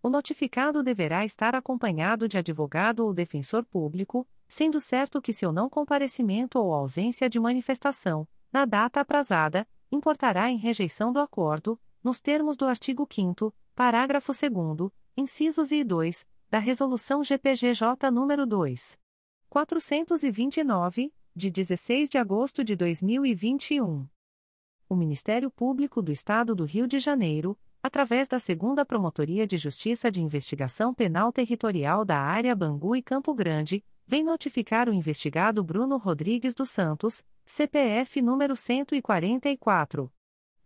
O 0.02 0.08
notificado 0.08 0.82
deverá 0.82 1.26
estar 1.26 1.54
acompanhado 1.54 2.26
de 2.26 2.38
advogado 2.38 3.00
ou 3.00 3.12
defensor 3.12 3.66
público, 3.66 4.26
sendo 4.50 4.80
certo 4.80 5.22
que 5.22 5.32
seu 5.32 5.52
não 5.52 5.70
comparecimento 5.70 6.58
ou 6.58 6.74
ausência 6.74 7.30
de 7.30 7.38
manifestação, 7.38 8.26
na 8.52 8.64
data 8.64 9.00
aprazada, 9.00 9.66
importará 9.92 10.50
em 10.50 10.56
rejeição 10.56 11.12
do 11.12 11.20
acordo, 11.20 11.80
nos 12.02 12.20
termos 12.20 12.56
do 12.56 12.66
artigo 12.66 13.06
5 13.08 13.54
parágrafo 13.76 14.32
2 14.32 14.90
incisos 15.16 15.70
e 15.70 15.84
2, 15.84 16.26
da 16.50 16.58
Resolução 16.58 17.22
GPGJ 17.22 18.10
nº 18.10 18.44
2. 18.44 18.98
429, 19.48 21.14
de 21.34 21.50
16 21.50 22.10
de 22.10 22.18
agosto 22.18 22.64
de 22.64 22.74
2021. 22.74 24.08
O 24.88 24.96
Ministério 24.96 25.48
Público 25.48 26.02
do 26.02 26.10
Estado 26.10 26.56
do 26.56 26.64
Rio 26.64 26.88
de 26.88 26.98
Janeiro, 26.98 27.56
através 27.80 28.26
da 28.26 28.40
Segunda 28.40 28.84
Promotoria 28.84 29.46
de 29.46 29.56
Justiça 29.56 30.10
de 30.10 30.20
Investigação 30.20 30.92
Penal 30.92 31.32
Territorial 31.32 32.04
da 32.04 32.18
Área 32.18 32.54
Bangu 32.56 32.96
e 32.96 33.02
Campo 33.02 33.32
Grande, 33.32 33.84
vem 34.10 34.22
notificar 34.24 34.88
o 34.88 34.92
investigado 34.92 35.62
Bruno 35.62 35.96
Rodrigues 35.96 36.52
dos 36.52 36.70
Santos, 36.70 37.24
CPF 37.46 38.20
número 38.20 38.56
144. 38.56 40.10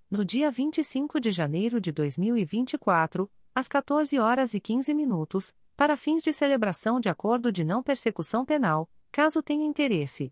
no 0.09 0.23
dia 0.23 0.49
25 0.51 1.19
de 1.19 1.31
janeiro 1.31 1.81
de 1.81 1.91
2024, 1.91 3.29
às 3.53 3.67
14 3.67 4.17
horas 4.19 4.53
e 4.53 4.59
15 4.59 4.93
minutos, 4.93 5.51
para 5.75 5.97
fins 5.97 6.21
de 6.21 6.31
celebração 6.31 6.99
de 6.99 7.09
acordo 7.09 7.51
de 7.51 7.63
não 7.63 7.81
persecução 7.81 8.45
penal, 8.45 8.87
caso 9.11 9.41
tenha 9.41 9.65
interesse 9.65 10.31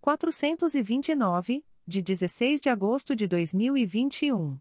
429, 0.00 1.62
de 1.86 2.00
16 2.00 2.58
de 2.60 2.70
agosto 2.70 3.14
de 3.14 3.28
2021. 3.28 4.58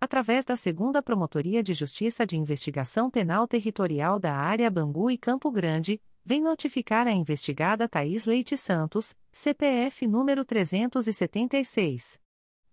através 0.00 0.44
da 0.44 0.56
Segunda 0.56 1.02
Promotoria 1.02 1.60
de 1.62 1.74
Justiça 1.74 2.26
de 2.26 2.36
Investigação 2.36 3.10
Penal 3.10 3.48
Territorial 3.48 4.18
da 4.18 4.34
Área 4.34 4.70
Bangu 4.70 5.10
e 5.10 5.18
Campo 5.18 5.50
Grande, 5.50 6.00
vem 6.24 6.40
notificar 6.40 7.06
a 7.06 7.12
investigada 7.12 7.86
Thaís 7.88 8.24
Leite 8.26 8.56
Santos, 8.56 9.14
CPF 9.32 10.06
número 10.06 10.44
376. 10.44 12.20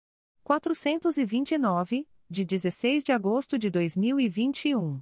429, 0.43 2.07
de 2.29 2.45
16 2.45 3.03
de 3.03 3.11
agosto 3.11 3.57
de 3.57 3.69
2021. 3.69 5.01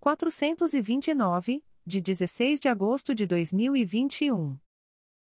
429, 0.00 1.62
de 1.84 2.00
16 2.00 2.58
de 2.58 2.68
agosto 2.68 3.14
de 3.14 3.26
2021. 3.26 4.58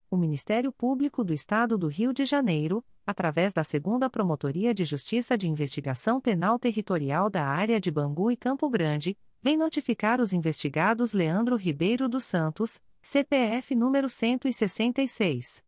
O 0.10 0.16
Ministério 0.16 0.72
Público 0.72 1.26
do 1.26 1.34
Estado 1.34 1.78
do 1.78 1.88
Rio 1.88 2.14
de 2.14 2.24
Janeiro, 2.24 2.82
através 3.06 3.52
da 3.52 3.66
Segunda 3.66 4.10
Promotoria 4.10 4.74
de 4.74 4.86
Justiça 4.86 5.38
de 5.38 5.50
Investigação 5.50 6.22
Penal 6.22 6.58
Territorial 6.58 7.30
da 7.30 7.46
Área 7.46 7.82
de 7.82 7.92
Bangu 7.92 8.32
e 8.32 8.38
Campo 8.38 8.70
Grande, 8.70 9.18
vem 9.42 9.58
notificar 9.58 10.22
os 10.22 10.32
investigados 10.32 11.12
Leandro 11.12 11.58
Ribeiro 11.58 12.08
dos 12.08 12.24
Santos, 12.24 12.80
CPF 13.02 13.76
número 13.76 14.10
166. 14.10 15.62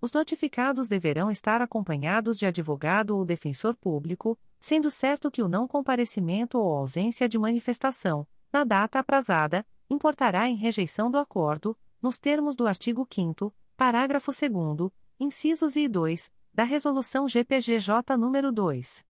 Os 0.00 0.12
notificados 0.12 0.88
deverão 0.88 1.30
estar 1.30 1.62
acompanhados 1.62 2.38
de 2.38 2.44
advogado 2.44 3.16
ou 3.16 3.24
defensor 3.24 3.76
público, 3.76 4.38
sendo 4.60 4.90
certo 4.90 5.30
que 5.30 5.42
o 5.42 5.48
não 5.48 5.68
comparecimento 5.68 6.58
ou 6.58 6.76
ausência 6.76 7.28
de 7.28 7.38
manifestação, 7.38 8.26
na 8.52 8.64
data 8.64 8.98
aprazada, 8.98 9.64
importará 9.88 10.48
em 10.48 10.56
rejeição 10.56 11.10
do 11.10 11.18
acordo, 11.18 11.76
nos 12.00 12.18
termos 12.18 12.56
do 12.56 12.66
artigo 12.66 13.06
5 13.08 13.54
parágrafo 13.76 14.32
2 14.32 14.90
incisos 15.18 15.76
e 15.76 15.88
2, 15.88 16.32
da 16.52 16.64
Resolução 16.64 17.28
GPGJ 17.28 18.16
nº 18.16 18.50
2. 18.50 19.04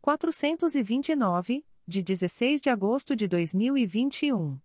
429, 0.00 1.64
de 1.88 2.00
16 2.02 2.60
de 2.60 2.68
agosto 2.68 3.16
de 3.16 3.26
2021. 3.26 4.60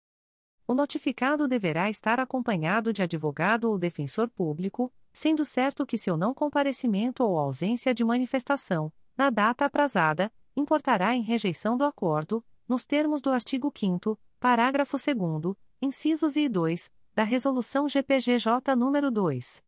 O 0.68 0.74
notificado 0.74 1.48
deverá 1.48 1.90
estar 1.90 2.20
acompanhado 2.20 2.94
de 2.94 3.04
advogado 3.04 3.70
ou 3.70 3.78
defensor 3.78 4.30
público, 4.30 4.92
sendo 5.14 5.46
certo 5.46 5.86
que 5.86 5.98
seu 5.98 6.18
não 6.18 6.34
comparecimento 6.34 7.24
ou 7.24 7.38
ausência 7.38 7.94
de 7.94 8.04
manifestação, 8.04 8.92
na 9.16 9.30
data 9.30 9.66
aprazada, 9.66 10.34
importará 10.56 11.16
em 11.16 11.22
rejeição 11.22 11.78
do 11.78 11.84
acordo, 11.84 12.44
nos 12.68 12.86
termos 12.86 13.22
do 13.22 13.30
artigo 13.30 13.72
5 13.74 14.20
parágrafo 14.40 14.98
2 14.98 15.56
incisos 15.82 16.36
e 16.36 16.50
2, 16.50 16.92
da 17.14 17.24
Resolução 17.24 17.88
GPGJ 17.88 18.76
nº 18.76 19.12
2. 19.12 19.64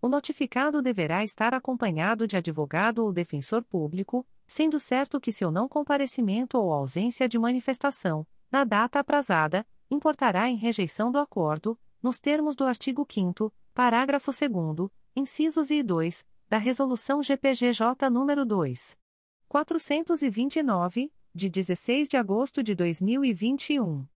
O 0.00 0.08
notificado 0.08 0.80
deverá 0.80 1.24
estar 1.24 1.52
acompanhado 1.54 2.24
de 2.28 2.36
advogado 2.36 3.04
ou 3.04 3.12
defensor 3.12 3.64
público, 3.64 4.24
sendo 4.46 4.78
certo 4.78 5.20
que 5.20 5.32
seu 5.32 5.50
não 5.50 5.68
comparecimento 5.68 6.56
ou 6.56 6.72
ausência 6.72 7.28
de 7.28 7.36
manifestação, 7.36 8.24
na 8.48 8.62
data 8.62 9.00
aprazada, 9.00 9.66
importará 9.90 10.48
em 10.48 10.54
rejeição 10.54 11.10
do 11.10 11.18
acordo, 11.18 11.76
nos 12.00 12.20
termos 12.20 12.54
do 12.54 12.62
artigo 12.64 13.04
5 13.10 13.52
Parágrafo 13.74 14.30
2 14.30 14.90
incisos 15.16 15.70
e 15.70 15.82
2, 15.82 16.26
da 16.46 16.58
Resolução 16.58 17.22
GPGJ 17.22 18.10
nº 18.10 18.44
2. 18.44 18.98
429, 19.48 21.10
de 21.34 21.48
16 21.48 22.06
de 22.06 22.18
agosto 22.18 22.62
de 22.62 22.74
2021. 22.74 24.06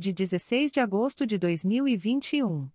de 0.00 0.12
16 0.14 0.72
de 0.72 0.80
agosto 0.80 1.26
de 1.26 1.36
2021. 1.36 2.70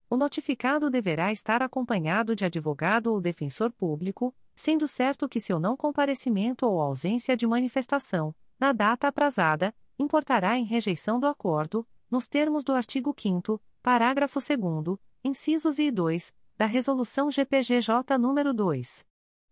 O 0.08 0.16
notificado 0.16 0.88
deverá 0.88 1.32
estar 1.32 1.62
acompanhado 1.62 2.34
de 2.34 2.46
advogado 2.46 3.12
ou 3.12 3.20
defensor 3.20 3.70
público, 3.70 4.34
sendo 4.54 4.86
certo 4.86 5.28
que 5.28 5.40
seu 5.40 5.58
não 5.58 5.76
comparecimento 5.76 6.66
ou 6.66 6.80
ausência 6.80 7.36
de 7.36 7.46
manifestação, 7.46 8.34
na 8.58 8.72
data 8.72 9.08
aprazada, 9.08 9.74
importará 9.98 10.58
em 10.58 10.64
rejeição 10.64 11.18
do 11.18 11.26
acordo, 11.26 11.86
nos 12.10 12.28
termos 12.28 12.62
do 12.62 12.72
artigo 12.72 13.14
5 13.16 13.60
parágrafo 13.82 14.38
2 14.38 14.98
incisos 15.24 15.78
e 15.78 15.90
2, 15.90 16.34
da 16.56 16.66
Resolução 16.66 17.30
GPGJ 17.30 18.16
nº 18.18 18.52
2. 18.52 19.06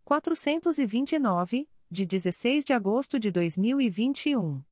429, 0.05 1.68
de 1.90 2.07
16 2.07 2.64
de 2.64 2.72
agosto 2.72 3.18
de 3.18 3.30
2021. 3.30 4.62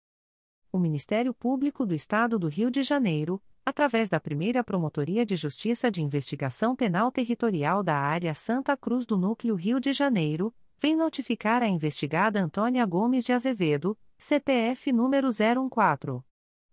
O 0.71 0.79
Ministério 0.79 1.33
Público 1.33 1.87
do 1.87 1.95
Estado 1.95 2.39
do 2.39 2.49
Rio 2.49 2.71
de 2.71 2.83
Janeiro, 2.83 3.43
através 3.69 4.09
da 4.09 4.19
primeira 4.19 4.65
Promotoria 4.65 5.27
de 5.27 5.37
Justiça 5.37 5.91
de 5.91 6.03
Investigação 6.03 6.75
Penal 6.75 7.13
Territorial 7.13 7.83
da 7.83 7.97
Área 7.97 8.35
Santa 8.35 8.75
Cruz 8.77 9.05
do 9.05 9.19
Núcleo 9.19 9.55
Rio 9.55 9.79
de 9.79 9.93
Janeiro, 9.93 10.55
vem 10.81 10.97
notificar 10.97 11.63
a 11.63 11.69
investigada 11.69 12.41
Antônia 12.41 12.87
Gomes 12.87 13.25
de 13.25 13.35
Azevedo, 13.35 13.95
CPF 14.17 14.91
número 14.91 15.29
014. 15.29 16.23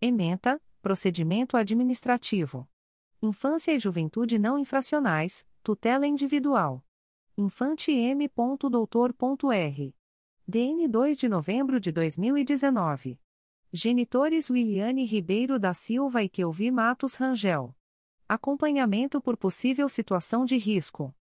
Ementa: 0.00 0.60
Procedimento 0.84 1.56
administrativo. 1.56 2.68
Infância 3.22 3.72
e 3.72 3.78
Juventude 3.78 4.38
não 4.38 4.58
infracionais, 4.58 5.48
tutela 5.62 6.06
individual. 6.06 6.84
Infante 7.38 7.90
M. 7.90 8.30
Doutor.R. 8.70 9.96
DN 10.46 10.86
2 10.86 11.16
de 11.16 11.26
novembro 11.26 11.80
de 11.80 11.90
2019. 11.90 13.18
Genitores 13.72 14.50
Williane 14.50 15.06
Ribeiro 15.06 15.58
da 15.58 15.72
Silva 15.72 16.22
e 16.22 16.28
Kelvi 16.28 16.70
Matos 16.70 17.14
Rangel. 17.14 17.74
Acompanhamento 18.28 19.22
por 19.22 19.38
possível 19.38 19.88
situação 19.88 20.44
de 20.44 20.58
risco. 20.58 21.14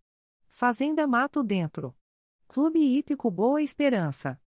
Fazenda 0.47 1.05
Mato 1.05 1.43
Dentro. 1.43 1.93
Clube 2.47 2.79
Hípico 2.79 3.29
Boa 3.29 3.61
Esperança. 3.61 4.39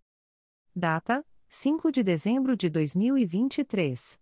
Data: 0.74 1.24
5 1.48 1.92
de 1.92 2.02
dezembro 2.02 2.56
de 2.56 2.68
2023. 2.68 4.18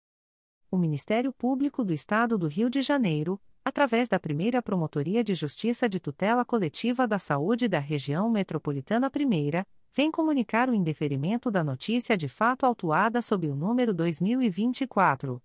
O 0.72 0.77
Ministério 0.77 1.31
Público 1.31 1.84
do 1.84 1.93
Estado 1.93 2.38
do 2.38 2.47
Rio 2.47 2.69
de 2.69 2.81
Janeiro, 2.81 3.41
através 3.64 4.07
da 4.07 4.19
primeira 4.19 4.61
Promotoria 4.61 5.23
de 5.23 5.34
Justiça 5.34 5.89
de 5.89 5.99
Tutela 5.99 6.45
Coletiva 6.45 7.07
da 7.07 7.18
Saúde 7.18 7.68
da 7.68 7.80
Região 7.80 8.30
Metropolitana 8.30 9.11
I, 9.15 9.65
vem 9.91 10.11
comunicar 10.11 10.69
o 10.69 10.73
indeferimento 10.73 11.49
da 11.49 11.64
notícia 11.64 12.18
de 12.18 12.27
fato 12.27 12.65
autuada 12.65 13.22
sob 13.22 13.47
o 13.47 13.56
número 13.56 13.93
2024. 13.93 15.41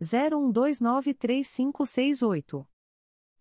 01293568. 0.00 2.66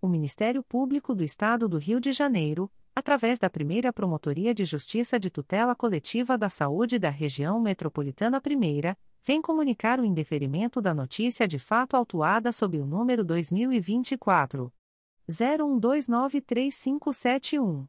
O 0.00 0.06
Ministério 0.06 0.62
Público 0.62 1.12
do 1.12 1.24
Estado 1.24 1.68
do 1.68 1.76
Rio 1.76 2.00
de 2.00 2.12
Janeiro, 2.12 2.70
através 2.94 3.40
da 3.40 3.50
primeira 3.50 3.92
Promotoria 3.92 4.54
de 4.54 4.64
Justiça 4.64 5.18
de 5.18 5.28
Tutela 5.28 5.74
Coletiva 5.74 6.38
da 6.38 6.48
Saúde 6.48 7.00
da 7.00 7.10
Região 7.10 7.60
Metropolitana 7.60 8.40
I, 8.46 8.96
vem 9.24 9.42
comunicar 9.42 9.98
o 9.98 10.04
indeferimento 10.04 10.80
da 10.80 10.94
notícia 10.94 11.48
de 11.48 11.58
fato 11.58 11.96
autuada 11.96 12.52
sob 12.52 12.78
o 12.78 12.86
número 12.86 13.24
2024. 13.24 14.72
01293571. 15.28 17.88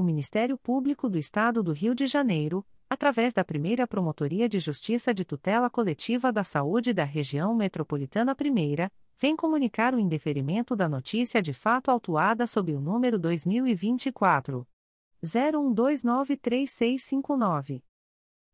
o 0.00 0.02
Ministério 0.02 0.56
Público 0.56 1.10
do 1.10 1.18
Estado 1.18 1.62
do 1.62 1.72
Rio 1.72 1.94
de 1.94 2.06
Janeiro, 2.06 2.64
através 2.88 3.34
da 3.34 3.44
primeira 3.44 3.86
Promotoria 3.86 4.48
de 4.48 4.58
Justiça 4.58 5.12
de 5.12 5.22
Tutela 5.24 5.68
Coletiva 5.68 6.32
da 6.32 6.42
Saúde 6.42 6.94
da 6.94 7.04
Região 7.04 7.54
Metropolitana 7.54 8.34
I, 8.40 8.90
vem 9.18 9.36
comunicar 9.36 9.94
o 9.94 10.00
indeferimento 10.00 10.74
da 10.74 10.88
notícia 10.88 11.42
de 11.42 11.52
fato 11.52 11.90
autuada 11.90 12.46
sob 12.46 12.74
o 12.74 12.80
número 12.80 13.18
2024. 13.18 14.66
01293659. 15.22 17.82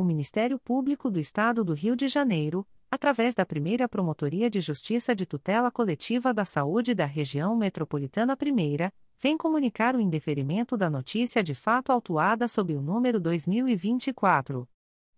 o 0.00 0.04
Ministério 0.04 0.58
Público 0.58 1.10
do 1.10 1.20
Estado 1.20 1.62
do 1.62 1.74
Rio 1.74 1.94
de 1.94 2.08
Janeiro, 2.08 2.66
através 2.90 3.34
da 3.34 3.44
primeira 3.44 3.86
Promotoria 3.86 4.48
de 4.48 4.58
Justiça 4.58 5.14
de 5.14 5.26
Tutela 5.26 5.70
Coletiva 5.70 6.32
da 6.32 6.46
Saúde 6.46 6.94
da 6.94 7.04
Região 7.04 7.54
Metropolitana 7.54 8.34
I, 8.42 8.90
vem 9.20 9.36
comunicar 9.36 9.94
o 9.94 10.00
indeferimento 10.00 10.74
da 10.74 10.88
notícia 10.88 11.42
de 11.42 11.54
fato 11.54 11.92
autuada 11.92 12.48
sob 12.48 12.74
o 12.74 12.80
número 12.80 13.20
2024. 13.20 14.66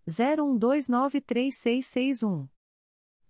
01293661. 0.05 2.49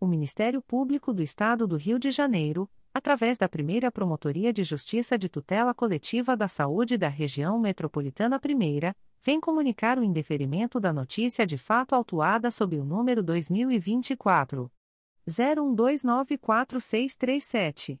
o 0.00 0.06
Ministério 0.06 0.62
Público 0.62 1.12
do 1.12 1.22
Estado 1.22 1.66
do 1.66 1.76
Rio 1.76 1.98
de 1.98 2.10
Janeiro, 2.10 2.66
através 2.94 3.36
da 3.36 3.46
primeira 3.48 3.90
Promotoria 3.90 4.52
de 4.52 4.62
Justiça 4.64 5.18
de 5.18 5.28
Tutela 5.28 5.74
Coletiva 5.74 6.36
da 6.36 6.48
Saúde 6.48 6.96
da 6.96 7.08
Região 7.08 7.58
Metropolitana 7.58 8.40
I, 8.44 8.94
vem 9.22 9.40
comunicar 9.40 9.98
o 9.98 10.04
indeferimento 10.04 10.80
da 10.80 10.92
notícia 10.92 11.46
de 11.46 11.58
fato 11.58 11.94
autuada 11.94 12.50
sob 12.50 12.78
o 12.78 12.84
número 12.84 13.22
2024. 13.22 14.70
01294637. 15.26 18.00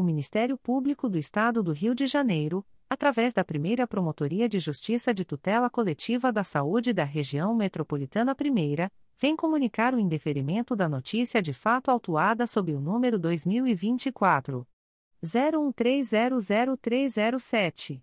o 0.00 0.02
Ministério 0.02 0.56
Público 0.56 1.08
do 1.08 1.18
Estado 1.18 1.62
do 1.62 1.72
Rio 1.72 1.94
de 1.94 2.06
Janeiro, 2.06 2.64
através 2.88 3.32
da 3.32 3.44
primeira 3.44 3.86
Promotoria 3.86 4.48
de 4.48 4.58
Justiça 4.58 5.14
de 5.14 5.24
Tutela 5.24 5.70
Coletiva 5.70 6.32
da 6.32 6.42
Saúde 6.42 6.92
da 6.92 7.04
Região 7.04 7.54
Metropolitana 7.54 8.32
I, 8.32 8.90
vem 9.18 9.36
comunicar 9.36 9.94
o 9.94 10.00
indeferimento 10.00 10.74
da 10.74 10.88
notícia 10.88 11.42
de 11.42 11.52
fato 11.52 11.90
autuada 11.90 12.46
sob 12.46 12.72
o 12.72 12.80
número 12.80 13.18
2024. 13.18 14.66
01300307. 15.22 18.02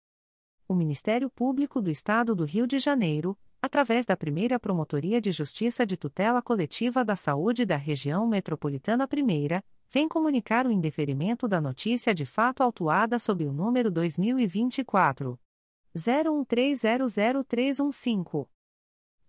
o 0.71 0.75
Ministério 0.75 1.29
Público 1.29 1.81
do 1.81 1.91
Estado 1.91 2.33
do 2.33 2.45
Rio 2.45 2.65
de 2.65 2.79
Janeiro, 2.79 3.37
através 3.61 4.05
da 4.05 4.15
primeira 4.15 4.57
Promotoria 4.57 5.19
de 5.19 5.29
Justiça 5.29 5.85
de 5.85 5.97
Tutela 5.97 6.41
Coletiva 6.41 7.03
da 7.03 7.17
Saúde 7.17 7.65
da 7.65 7.75
Região 7.75 8.25
Metropolitana 8.25 9.05
I, 9.13 9.61
vem 9.91 10.07
comunicar 10.07 10.65
o 10.65 10.71
indeferimento 10.71 11.45
da 11.45 11.59
notícia 11.59 12.13
de 12.13 12.25
fato 12.25 12.63
autuada 12.63 13.19
sob 13.19 13.45
o 13.45 13.51
número 13.51 13.91
2024 13.91 15.37
01300315. 15.93 18.60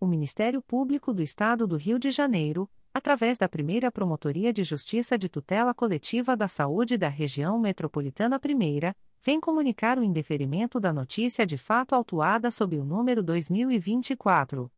O 0.00 0.06
Ministério 0.06 0.62
Público 0.62 1.12
do 1.12 1.20
Estado 1.20 1.66
do 1.66 1.76
Rio 1.76 1.98
de 1.98 2.12
Janeiro, 2.12 2.70
através 2.94 3.36
da 3.36 3.48
primeira 3.48 3.90
Promotoria 3.90 4.52
de 4.52 4.62
Justiça 4.62 5.18
de 5.18 5.28
Tutela 5.28 5.74
Coletiva 5.74 6.36
da 6.36 6.46
Saúde 6.46 6.96
da 6.96 7.08
Região 7.08 7.58
Metropolitana 7.58 8.40
I, 8.44 8.94
vem 9.20 9.40
comunicar 9.40 9.98
o 9.98 10.04
indeferimento 10.04 10.78
da 10.78 10.92
notícia 10.92 11.44
de 11.44 11.58
fato 11.58 11.96
autuada 11.96 12.48
sob 12.48 12.78
o 12.78 12.84
número 12.84 13.24
2024. 13.24 14.70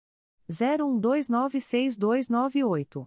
01296298. 0.49 3.07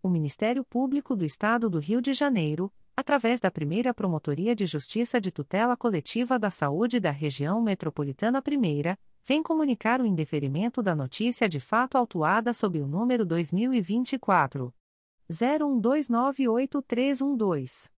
O 0.00 0.08
Ministério 0.08 0.64
Público 0.64 1.16
do 1.16 1.24
Estado 1.24 1.68
do 1.68 1.80
Rio 1.80 2.00
de 2.00 2.14
Janeiro, 2.14 2.72
através 2.96 3.40
da 3.40 3.50
primeira 3.50 3.92
Promotoria 3.92 4.54
de 4.54 4.64
Justiça 4.64 5.20
de 5.20 5.32
Tutela 5.32 5.76
Coletiva 5.76 6.38
da 6.38 6.50
Saúde 6.50 7.00
da 7.00 7.10
Região 7.10 7.60
Metropolitana 7.60 8.40
I, 8.46 8.96
vem 9.26 9.42
comunicar 9.42 10.00
o 10.00 10.06
indeferimento 10.06 10.80
da 10.82 10.94
notícia 10.94 11.48
de 11.48 11.58
fato 11.58 11.98
autuada 11.98 12.52
sob 12.52 12.80
o 12.80 12.86
número 12.86 13.26
2024. 13.26 14.72
01298312. 15.28 17.97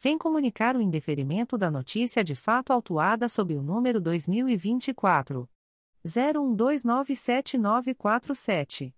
vem 0.00 0.16
comunicar 0.16 0.76
o 0.76 0.80
indeferimento 0.80 1.58
da 1.58 1.70
notícia 1.70 2.24
de 2.24 2.34
fato 2.34 2.72
autuada 2.72 3.28
sob 3.28 3.54
o 3.54 3.62
número 3.62 4.00
2024 4.00 5.46
01297947. 6.02 8.94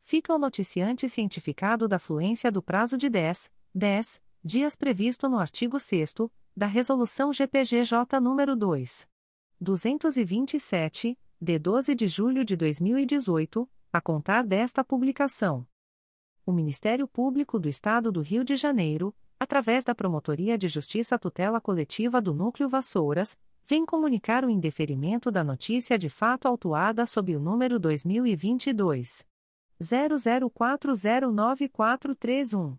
Fica 0.03 0.35
o 0.35 0.39
noticiante 0.39 1.09
cientificado 1.09 1.89
da 1.89 1.99
fluência 1.99 2.53
do 2.53 2.63
prazo 2.63 2.99
de 2.99 3.09
10, 3.09 3.51
10 3.75 4.21
dias 4.45 4.77
previsto 4.77 5.27
no 5.29 5.39
artigo 5.39 5.81
6 5.81 6.15
da 6.59 6.67
Resolução 6.67 7.33
GPGJ 7.33 8.21
nº 8.21 8.57
2. 8.57 9.09
227, 9.61 11.17
de 11.41 11.59
12 11.59 11.95
de 11.95 12.09
julho 12.09 12.45
de 12.45 12.57
2018, 12.57 13.71
a 13.93 14.01
contar 14.01 14.45
desta 14.45 14.83
publicação 14.83 15.65
o 16.45 16.53
Ministério 16.53 17.07
Público 17.07 17.61
do 17.61 17.69
Estado 17.69 18.11
do 18.11 18.23
Rio 18.23 18.43
de 18.43 18.57
Janeiro, 18.57 19.15
através 19.39 19.85
da 19.85 19.95
Promotoria 19.95 20.57
de 20.57 20.67
Justiça 20.67 21.19
Tutela 21.19 21.61
Coletiva 21.61 22.23
do 22.23 22.33
Núcleo 22.33 22.71
Vassouras, 22.71 23.37
vem 23.67 23.85
comunicar 23.85 24.47
o 24.47 24.51
indeferimento 24.51 25.31
da 25.31 25.45
notícia 25.45 25.99
de 25.99 26.09
fato 26.09 26.49
autuada 26.49 27.05
sob 27.05 27.37
o 27.37 27.39
número 27.39 27.79
2022 27.79 29.27
00409431. 29.79 32.79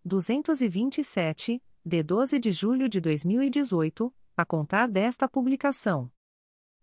227, 0.04 1.62
de 1.86 2.04
12 2.04 2.40
de 2.40 2.52
julho 2.52 2.90
de 2.90 3.00
2018, 3.00 4.14
a 4.36 4.46
contar 4.46 4.88
desta 4.88 5.28
publicação 5.28 6.12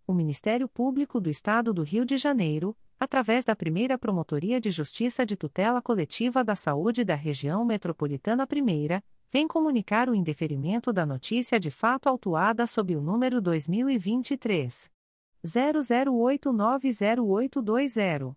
o 0.06 0.14
Ministério 0.14 0.68
Público 0.68 1.20
do 1.20 1.28
Estado 1.28 1.74
do 1.74 1.82
Rio 1.82 2.04
de 2.04 2.16
Janeiro, 2.16 2.76
através 2.98 3.44
da 3.44 3.54
primeira 3.56 3.98
Promotoria 3.98 4.60
de 4.60 4.70
Justiça 4.70 5.26
de 5.26 5.36
Tutela 5.36 5.82
Coletiva 5.82 6.44
da 6.44 6.54
Saúde 6.54 7.02
da 7.04 7.16
Região 7.16 7.64
Metropolitana 7.64 8.46
I, 8.50 9.02
vem 9.32 9.48
comunicar 9.48 10.08
o 10.08 10.14
indeferimento 10.14 10.92
da 10.92 11.04
notícia 11.04 11.58
de 11.58 11.72
fato 11.72 12.08
autuada 12.08 12.68
sob 12.68 12.94
o 12.94 13.02
número 13.02 13.40
2023. 13.40 14.92
00890820. 15.44 18.36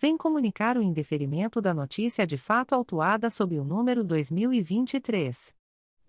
vem 0.00 0.16
comunicar 0.16 0.76
o 0.78 0.82
indeferimento 0.82 1.60
da 1.60 1.74
notícia 1.74 2.26
de 2.26 2.38
fato 2.38 2.74
autuada 2.74 3.28
sob 3.28 3.58
o 3.58 3.64
número 3.64 4.02
2023 4.02 5.54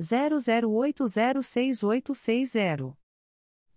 00806860. 0.02 2.96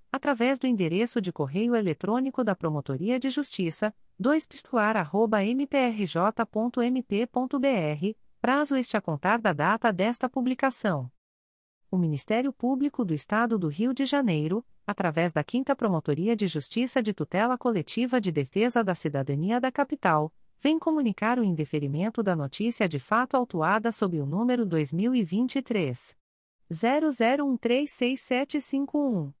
através 0.11 0.59
do 0.59 0.67
endereço 0.67 1.21
de 1.21 1.31
correio 1.31 1.75
eletrônico 1.75 2.43
da 2.43 2.55
Promotoria 2.55 3.17
de 3.17 3.29
Justiça, 3.29 3.93
2 4.19 4.47
mprj.mp.br 5.55 6.81
prazo 8.41 8.75
este 8.75 8.97
a 8.97 9.01
contar 9.01 9.39
da 9.39 9.53
data 9.53 9.93
desta 9.93 10.27
publicação. 10.27 11.09
O 11.91 11.97
Ministério 11.97 12.51
Público 12.51 13.05
do 13.05 13.13
Estado 13.13 13.59
do 13.59 13.67
Rio 13.67 13.93
de 13.93 14.03
Janeiro, 14.05 14.65
através 14.85 15.31
da 15.31 15.45
5 15.47 15.75
Promotoria 15.75 16.35
de 16.35 16.47
Justiça 16.47 17.03
de 17.03 17.13
Tutela 17.13 17.55
Coletiva 17.57 18.19
de 18.19 18.31
Defesa 18.31 18.83
da 18.83 18.95
Cidadania 18.95 19.59
da 19.59 19.71
Capital, 19.71 20.33
vem 20.59 20.79
comunicar 20.79 21.37
o 21.37 21.43
indeferimento 21.43 22.23
da 22.23 22.35
notícia 22.35 22.87
de 22.87 22.99
fato 22.99 23.35
autuada 23.35 23.91
sob 23.91 24.19
o 24.19 24.25
número 24.25 24.65
2023 24.65 26.17
00136751. 26.71 29.40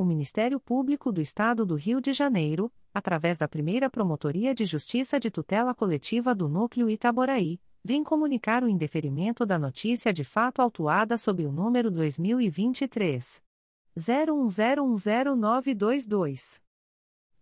O 0.00 0.04
Ministério 0.06 0.58
Público 0.58 1.12
do 1.12 1.20
Estado 1.20 1.66
do 1.66 1.74
Rio 1.74 2.00
de 2.00 2.14
Janeiro, 2.14 2.72
através 2.94 3.36
da 3.36 3.46
primeira 3.46 3.90
Promotoria 3.90 4.54
de 4.54 4.64
Justiça 4.64 5.20
de 5.20 5.30
Tutela 5.30 5.74
Coletiva 5.74 6.34
do 6.34 6.48
Núcleo 6.48 6.88
Itaboraí, 6.88 7.60
vem 7.84 8.02
comunicar 8.02 8.64
o 8.64 8.68
indeferimento 8.68 9.44
da 9.44 9.58
notícia 9.58 10.10
de 10.10 10.24
fato 10.24 10.62
autuada 10.62 11.18
sob 11.18 11.44
o 11.44 11.52
número 11.52 11.90
2023 11.90 13.42
01010922. 13.94 16.62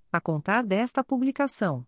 a 0.11 0.19
contar 0.19 0.65
desta 0.65 1.03
publicação. 1.03 1.85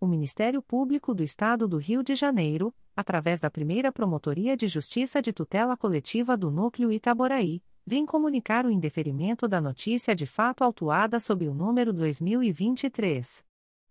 O 0.00 0.06
Ministério 0.06 0.60
Público 0.60 1.14
do 1.14 1.22
Estado 1.22 1.68
do 1.68 1.78
Rio 1.78 2.02
de 2.02 2.14
Janeiro, 2.14 2.74
através 2.94 3.40
da 3.40 3.50
primeira 3.50 3.90
Promotoria 3.92 4.56
de 4.56 4.68
Justiça 4.68 5.22
de 5.22 5.32
Tutela 5.32 5.76
Coletiva 5.76 6.36
do 6.36 6.50
Núcleo 6.50 6.92
Itaboraí, 6.92 7.62
vem 7.86 8.04
comunicar 8.04 8.66
o 8.66 8.70
indeferimento 8.70 9.46
da 9.46 9.60
notícia 9.60 10.12
de 10.14 10.26
fato 10.26 10.64
autuada 10.64 11.20
sob 11.20 11.46
o 11.46 11.54
número 11.54 11.92
2023. 11.92 13.44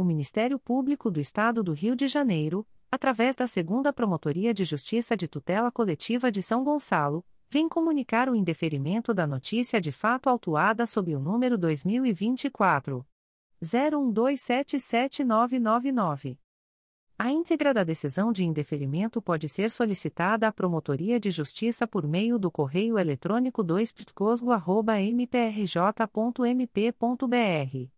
O 0.00 0.04
Ministério 0.04 0.60
Público 0.60 1.10
do 1.10 1.18
Estado 1.18 1.60
do 1.60 1.72
Rio 1.72 1.96
de 1.96 2.06
Janeiro, 2.06 2.64
através 2.88 3.34
da 3.34 3.48
Segunda 3.48 3.92
Promotoria 3.92 4.54
de 4.54 4.64
Justiça 4.64 5.16
de 5.16 5.26
Tutela 5.26 5.72
Coletiva 5.72 6.30
de 6.30 6.40
São 6.40 6.62
Gonçalo, 6.62 7.26
vem 7.50 7.68
comunicar 7.68 8.28
o 8.28 8.36
indeferimento 8.36 9.12
da 9.12 9.26
notícia 9.26 9.80
de 9.80 9.90
fato 9.90 10.30
autuada 10.30 10.86
sob 10.86 11.16
o 11.16 11.18
número 11.18 11.58
2024 11.58 13.04
01277999. 13.60 16.38
A 17.18 17.32
íntegra 17.32 17.74
da 17.74 17.82
decisão 17.82 18.30
de 18.30 18.44
indeferimento 18.44 19.20
pode 19.20 19.48
ser 19.48 19.68
solicitada 19.68 20.46
à 20.46 20.52
Promotoria 20.52 21.18
de 21.18 21.32
Justiça 21.32 21.88
por 21.88 22.06
meio 22.06 22.38
do 22.38 22.52
correio 22.52 23.00
eletrônico 23.00 23.64
2 23.64 23.92
mprj.mp.br. 25.12 27.97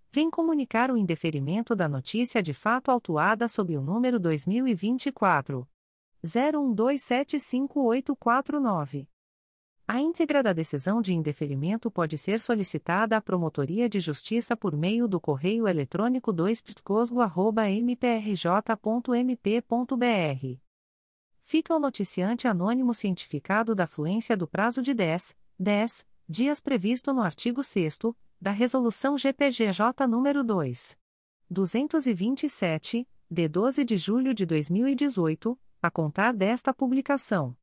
vem 0.11 0.29
comunicar 0.29 0.91
o 0.91 0.97
indeferimento 0.97 1.73
da 1.75 1.87
notícia 1.87 2.43
de 2.43 2.53
fato 2.53 2.91
autuada 2.91 3.47
sob 3.47 3.77
o 3.77 3.81
número 3.81 4.19
2024 4.19 5.65
01275849. 6.23 9.07
A 9.87 9.99
íntegra 9.99 10.43
da 10.43 10.53
decisão 10.53 11.01
de 11.01 11.11
indeferimento 11.13 11.89
pode 11.89 12.15
ser 12.17 12.39
solicitada 12.39 13.17
à 13.17 13.21
Promotoria 13.21 13.89
de 13.89 13.99
Justiça 13.99 14.55
por 14.55 14.77
meio 14.77 15.07
do 15.07 15.19
correio 15.19 15.67
eletrônico 15.67 16.31
2 16.31 16.61
mprj.mp.br 17.81 20.61
fica 21.41 21.75
o 21.75 21.79
noticiante 21.79 22.47
anônimo 22.47 22.93
cientificado 22.93 23.75
da 23.75 23.85
fluência 23.85 24.37
do 24.37 24.47
prazo 24.47 24.81
de 24.81 24.93
10, 24.93 25.35
10 25.59 26.05
dias 26.29 26.61
previsto 26.61 27.11
no 27.11 27.21
artigo 27.21 27.61
6 27.63 27.99
da 28.41 28.49
Resolução 28.49 29.19
GPGJ 29.19 30.07
nº 30.07 30.43
2. 30.43 30.97
227, 31.47 33.07
de 33.29 33.47
12 33.47 33.85
de 33.85 33.97
julho 33.97 34.33
de 34.33 34.47
2018, 34.47 35.55
a 35.79 35.91
contar 35.91 36.33
desta 36.33 36.73
publicação. 36.73 37.55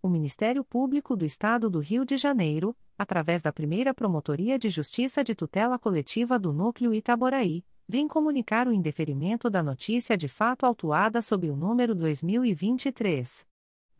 O 0.00 0.08
Ministério 0.08 0.64
Público 0.64 1.14
do 1.14 1.26
Estado 1.26 1.68
do 1.68 1.80
Rio 1.80 2.06
de 2.06 2.16
Janeiro, 2.16 2.74
através 2.96 3.42
da 3.42 3.52
primeira 3.52 3.92
Promotoria 3.92 4.58
de 4.58 4.70
Justiça 4.70 5.22
de 5.22 5.34
Tutela 5.34 5.78
Coletiva 5.78 6.38
do 6.38 6.54
Núcleo 6.54 6.94
Itaboraí, 6.94 7.62
vem 7.86 8.08
comunicar 8.08 8.66
o 8.66 8.72
indeferimento 8.72 9.50
da 9.50 9.62
notícia 9.62 10.16
de 10.16 10.28
fato 10.28 10.64
autuada 10.64 11.20
sob 11.20 11.50
o 11.50 11.56
número 11.56 11.94
2023 11.94 13.46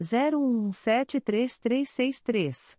01173363. 0.01 2.79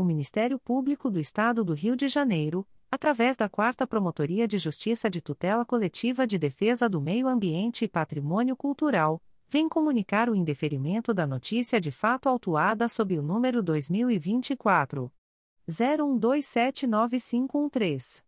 O 0.00 0.04
Ministério 0.04 0.60
Público 0.60 1.10
do 1.10 1.18
Estado 1.18 1.64
do 1.64 1.74
Rio 1.74 1.96
de 1.96 2.06
Janeiro, 2.06 2.64
através 2.88 3.36
da 3.36 3.48
4 3.48 3.84
Promotoria 3.84 4.46
de 4.46 4.56
Justiça 4.56 5.10
de 5.10 5.20
Tutela 5.20 5.64
Coletiva 5.64 6.24
de 6.24 6.38
Defesa 6.38 6.88
do 6.88 7.00
Meio 7.00 7.26
Ambiente 7.26 7.84
e 7.84 7.88
Patrimônio 7.88 8.54
Cultural, 8.54 9.20
vem 9.48 9.68
comunicar 9.68 10.30
o 10.30 10.36
indeferimento 10.36 11.12
da 11.12 11.26
notícia 11.26 11.80
de 11.80 11.90
fato 11.90 12.28
autuada 12.28 12.88
sob 12.88 13.18
o 13.18 13.22
número 13.22 13.60
2024 13.60 15.10
01279513. 15.68 18.27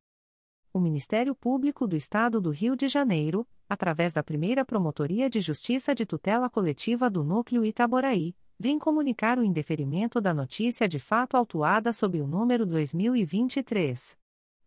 O 0.72 0.80
Ministério 0.80 1.34
Público 1.34 1.86
do 1.86 1.94
Estado 1.94 2.40
do 2.40 2.48
Rio 2.50 2.74
de 2.74 2.88
Janeiro, 2.88 3.46
através 3.68 4.14
da 4.14 4.22
primeira 4.22 4.64
Promotoria 4.64 5.28
de 5.28 5.42
Justiça 5.42 5.94
de 5.94 6.06
Tutela 6.06 6.48
Coletiva 6.48 7.10
do 7.10 7.22
Núcleo 7.22 7.62
Itaboraí, 7.62 8.34
vem 8.58 8.78
comunicar 8.78 9.38
o 9.38 9.44
indeferimento 9.44 10.18
da 10.18 10.32
notícia 10.32 10.88
de 10.88 10.98
fato 10.98 11.36
autuada 11.36 11.92
sob 11.92 12.22
o 12.22 12.26
número 12.26 12.64
2023 12.64 14.16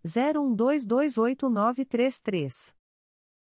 01228933. 0.05 2.76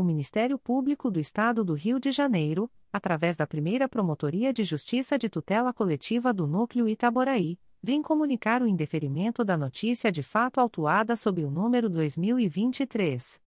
O 0.00 0.02
Ministério 0.02 0.58
Público 0.58 1.08
do 1.10 1.20
Estado 1.20 1.62
do 1.62 1.74
Rio 1.74 2.00
de 2.00 2.10
Janeiro, 2.10 2.70
através 2.90 3.36
da 3.36 3.46
primeira 3.46 3.86
Promotoria 3.86 4.50
de 4.50 4.64
Justiça 4.64 5.18
de 5.18 5.28
Tutela 5.28 5.74
Coletiva 5.74 6.32
do 6.32 6.46
Núcleo 6.46 6.88
Itaboraí, 6.88 7.58
vem 7.82 8.00
comunicar 8.00 8.62
o 8.62 8.66
indeferimento 8.66 9.44
da 9.44 9.58
notícia 9.58 10.10
de 10.10 10.22
fato 10.22 10.58
autuada 10.58 11.14
sob 11.16 11.44
o 11.44 11.50
número 11.50 11.90
2023. 11.90 13.38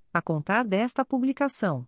a 0.13 0.21
contar 0.21 0.65
desta 0.65 1.05
publicação. 1.05 1.87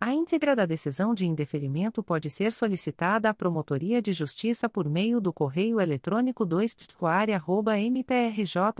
A 0.00 0.12
íntegra 0.12 0.54
da 0.54 0.64
decisão 0.64 1.12
de 1.12 1.26
indeferimento 1.26 2.04
pode 2.04 2.30
ser 2.30 2.52
solicitada 2.52 3.28
à 3.28 3.34
Promotoria 3.34 4.00
de 4.00 4.12
Justiça 4.12 4.68
por 4.68 4.88
meio 4.88 5.20
do 5.20 5.32
correio 5.32 5.80
eletrônico 5.80 6.46
2 6.46 6.76
mprj.mp.br. 7.90 8.78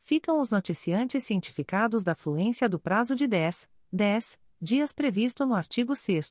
Ficam 0.00 0.40
os 0.40 0.50
noticiantes 0.50 1.24
cientificados 1.24 2.02
da 2.02 2.14
fluência 2.14 2.66
do 2.66 2.78
prazo 2.78 3.14
de 3.14 3.26
10, 3.26 3.68
10 3.92 4.38
dias 4.58 4.92
previsto 4.92 5.44
no 5.44 5.54
artigo 5.54 5.94
6 5.94 6.30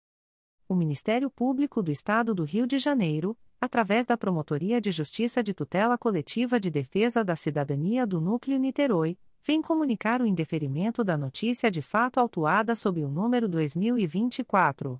O 0.71 0.73
Ministério 0.73 1.29
Público 1.29 1.83
do 1.83 1.91
Estado 1.91 2.33
do 2.33 2.45
Rio 2.45 2.65
de 2.65 2.79
Janeiro, 2.79 3.37
através 3.59 4.05
da 4.05 4.15
Promotoria 4.15 4.79
de 4.79 4.89
Justiça 4.89 5.43
de 5.43 5.53
Tutela 5.53 5.97
Coletiva 5.97 6.57
de 6.61 6.71
Defesa 6.71 7.25
da 7.25 7.35
Cidadania 7.35 8.07
do 8.07 8.21
Núcleo 8.21 8.57
Niterói, 8.57 9.17
vem 9.43 9.61
comunicar 9.61 10.21
o 10.21 10.25
indeferimento 10.25 11.03
da 11.03 11.17
notícia 11.17 11.69
de 11.69 11.81
fato 11.81 12.21
autuada 12.21 12.73
sob 12.73 13.03
o 13.03 13.09
número 13.09 13.49
2024 13.49 14.97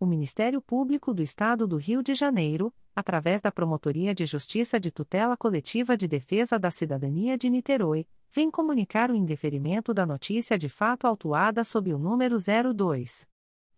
o 0.00 0.06
Ministério 0.06 0.60
Público 0.62 1.12
do 1.12 1.22
Estado 1.22 1.66
do 1.66 1.76
Rio 1.76 2.02
de 2.02 2.14
Janeiro, 2.14 2.72
através 2.96 3.42
da 3.42 3.52
Promotoria 3.52 4.14
de 4.14 4.24
Justiça 4.24 4.80
de 4.80 4.90
Tutela 4.90 5.36
Coletiva 5.36 5.94
de 5.94 6.08
Defesa 6.08 6.58
da 6.58 6.70
Cidadania 6.70 7.36
de 7.36 7.50
Niterói, 7.50 8.06
vem 8.32 8.50
comunicar 8.50 9.10
o 9.10 9.14
indeferimento 9.14 9.92
da 9.92 10.06
notícia 10.06 10.56
de 10.56 10.70
fato 10.70 11.06
autuada 11.06 11.62
sob 11.64 11.92
o 11.92 11.98
número 11.98 12.38
02 12.38 13.28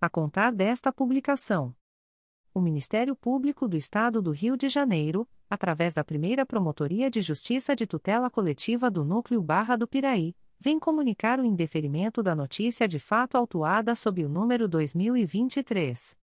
a 0.00 0.08
contar 0.08 0.52
desta 0.52 0.92
publicação. 0.92 1.74
O 2.54 2.60
Ministério 2.60 3.14
Público 3.14 3.68
do 3.68 3.76
Estado 3.76 4.22
do 4.22 4.30
Rio 4.30 4.56
de 4.56 4.66
Janeiro, 4.68 5.28
através 5.48 5.94
da 5.94 6.02
primeira 6.02 6.44
Promotoria 6.46 7.08
de 7.10 7.20
Justiça 7.20 7.76
de 7.76 7.86
Tutela 7.86 8.30
Coletiva 8.30 8.90
do 8.90 9.04
Núcleo 9.04 9.42
Barra 9.42 9.76
do 9.76 9.86
Piraí, 9.86 10.34
vem 10.58 10.78
comunicar 10.78 11.38
o 11.38 11.44
indeferimento 11.44 12.22
da 12.22 12.34
notícia 12.34 12.88
de 12.88 12.98
fato 12.98 13.36
autuada 13.36 13.94
sob 13.94 14.24
o 14.24 14.28
número 14.28 14.66
2023 14.68 16.18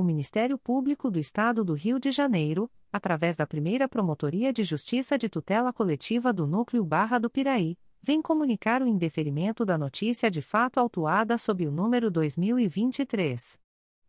O 0.00 0.02
Ministério 0.02 0.56
Público 0.56 1.10
do 1.10 1.18
Estado 1.18 1.62
do 1.62 1.74
Rio 1.74 2.00
de 2.00 2.10
Janeiro, 2.10 2.70
através 2.90 3.36
da 3.36 3.46
primeira 3.46 3.86
Promotoria 3.86 4.50
de 4.50 4.64
Justiça 4.64 5.18
de 5.18 5.28
Tutela 5.28 5.74
Coletiva 5.74 6.32
do 6.32 6.46
Núcleo 6.46 6.82
Barra 6.82 7.18
do 7.18 7.28
Piraí, 7.28 7.76
vem 8.00 8.22
comunicar 8.22 8.80
o 8.80 8.86
indeferimento 8.86 9.62
da 9.62 9.76
notícia 9.76 10.30
de 10.30 10.40
fato 10.40 10.80
autuada 10.80 11.36
sob 11.36 11.66
o 11.66 11.70
número 11.70 12.10
2023 12.10 13.60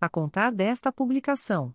a 0.00 0.08
contar 0.08 0.52
desta 0.52 0.92
publicação. 0.92 1.74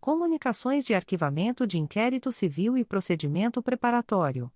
Comunicações 0.00 0.84
de 0.84 0.94
arquivamento 0.94 1.66
de 1.66 1.76
inquérito 1.76 2.30
civil 2.30 2.78
e 2.78 2.84
procedimento 2.84 3.60
preparatório. 3.60 4.48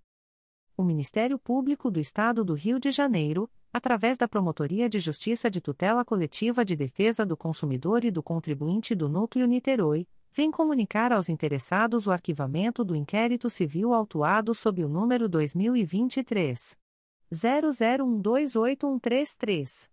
O 0.75 0.83
Ministério 0.83 1.37
Público 1.37 1.91
do 1.91 1.99
Estado 1.99 2.45
do 2.45 2.53
Rio 2.53 2.79
de 2.79 2.91
Janeiro, 2.91 3.51
através 3.71 4.17
da 4.17 4.25
Promotoria 4.25 4.87
de 4.87 5.01
Justiça 5.01 5.51
de 5.51 5.59
Tutela 5.59 6.05
Coletiva 6.05 6.63
de 6.63 6.77
Defesa 6.77 7.25
do 7.25 7.35
Consumidor 7.35 8.05
e 8.05 8.11
do 8.11 8.23
Contribuinte 8.23 8.95
do 8.95 9.09
Núcleo 9.09 9.45
Niterói, 9.45 10.07
vem 10.31 10.49
comunicar 10.49 11.11
aos 11.11 11.27
interessados 11.27 12.07
o 12.07 12.11
arquivamento 12.11 12.85
do 12.85 12.95
inquérito 12.95 13.49
civil 13.49 13.93
autuado 13.93 14.55
sob 14.55 14.81
o 14.81 14.87
número 14.87 15.27
2023 15.27 16.77
00128133. 17.33 19.92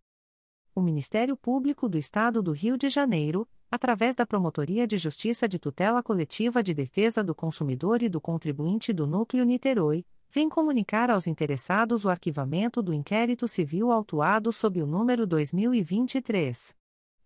O 0.73 0.81
Ministério 0.81 1.35
Público 1.35 1.89
do 1.89 1.97
Estado 1.97 2.41
do 2.41 2.53
Rio 2.53 2.77
de 2.77 2.87
Janeiro, 2.87 3.45
através 3.69 4.15
da 4.15 4.25
Promotoria 4.25 4.87
de 4.87 4.97
Justiça 4.97 5.45
de 5.45 5.59
Tutela 5.59 6.01
Coletiva 6.01 6.63
de 6.63 6.73
Defesa 6.73 7.21
do 7.21 7.35
Consumidor 7.35 8.01
e 8.01 8.07
do 8.07 8.21
Contribuinte 8.21 8.93
do 8.93 9.05
Núcleo 9.05 9.43
Niterói, 9.43 10.05
vem 10.29 10.47
comunicar 10.47 11.11
aos 11.11 11.27
interessados 11.27 12.05
o 12.05 12.09
arquivamento 12.09 12.81
do 12.81 12.93
inquérito 12.93 13.49
civil 13.49 13.91
autuado 13.91 14.49
sob 14.53 14.81
o 14.81 14.87
número 14.87 15.27
2023 15.27 16.73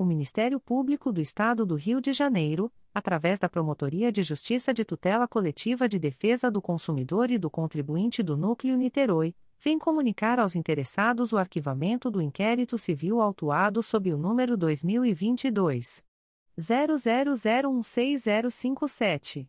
O 0.00 0.04
Ministério 0.04 0.60
Público 0.60 1.12
do 1.12 1.20
Estado 1.20 1.66
do 1.66 1.74
Rio 1.74 2.00
de 2.00 2.12
Janeiro, 2.12 2.70
através 2.94 3.40
da 3.40 3.48
Promotoria 3.48 4.12
de 4.12 4.22
Justiça 4.22 4.72
de 4.72 4.84
Tutela 4.84 5.26
Coletiva 5.26 5.88
de 5.88 5.98
Defesa 5.98 6.48
do 6.48 6.62
Consumidor 6.62 7.32
e 7.32 7.38
do 7.38 7.50
Contribuinte 7.50 8.22
do 8.22 8.36
Núcleo 8.36 8.76
Niterói, 8.76 9.34
vem 9.58 9.76
comunicar 9.76 10.38
aos 10.38 10.54
interessados 10.54 11.32
o 11.32 11.36
arquivamento 11.36 12.12
do 12.12 12.22
inquérito 12.22 12.78
civil 12.78 13.20
autuado 13.20 13.82
sob 13.82 14.14
o 14.14 14.16
número 14.16 14.56
2022 14.56 16.04
00016057. 16.56 19.48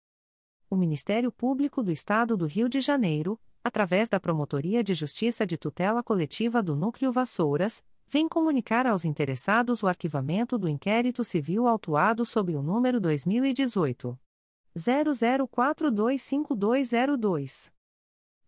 O 0.71 0.75
Ministério 0.77 1.31
Público 1.33 1.83
do 1.83 1.91
Estado 1.91 2.37
do 2.37 2.45
Rio 2.45 2.69
de 2.69 2.79
Janeiro, 2.79 3.37
através 3.61 4.07
da 4.07 4.21
Promotoria 4.21 4.81
de 4.81 4.93
Justiça 4.93 5.45
de 5.45 5.57
Tutela 5.57 6.01
Coletiva 6.01 6.63
do 6.63 6.77
Núcleo 6.77 7.11
Vassouras, 7.11 7.83
vem 8.07 8.29
comunicar 8.29 8.87
aos 8.87 9.03
interessados 9.03 9.83
o 9.83 9.87
arquivamento 9.87 10.57
do 10.57 10.69
inquérito 10.69 11.25
civil 11.25 11.67
autuado 11.67 12.25
sob 12.25 12.55
o 12.55 12.63
número 12.63 13.01
2018 13.01 14.17
00425202. 14.73 17.73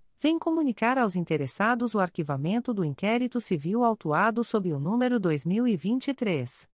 vem 0.21 0.37
comunicar 0.37 0.99
aos 0.99 1.15
interessados 1.15 1.95
o 1.95 1.99
arquivamento 1.99 2.71
do 2.71 2.85
inquérito 2.85 3.41
civil 3.41 3.83
autuado 3.83 4.43
sob 4.43 4.71
o 4.71 4.79
número 4.79 5.19
2023 5.19 6.69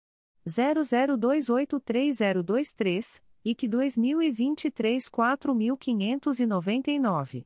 00283023 0.48 3.22
e 3.46 3.54
que 3.54 3.68
2023 3.68 5.08
4599. 5.08 7.46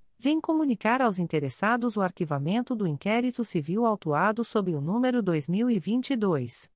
vem 0.23 0.39
comunicar 0.39 1.01
aos 1.01 1.17
interessados 1.17 1.97
o 1.97 2.01
arquivamento 2.01 2.75
do 2.75 2.85
inquérito 2.85 3.43
civil 3.43 3.87
autuado 3.87 4.43
sob 4.43 4.75
o 4.75 4.79
número 4.79 5.19
2022 5.23 6.69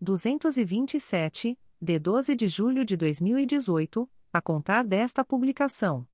227, 0.00 1.56
de 1.82 1.98
12 1.98 2.34
de 2.36 2.46
julho 2.46 2.84
de 2.84 2.96
2018, 2.96 4.08
a 4.32 4.40
contar 4.40 4.84
desta 4.84 5.24
publicação. 5.24 6.06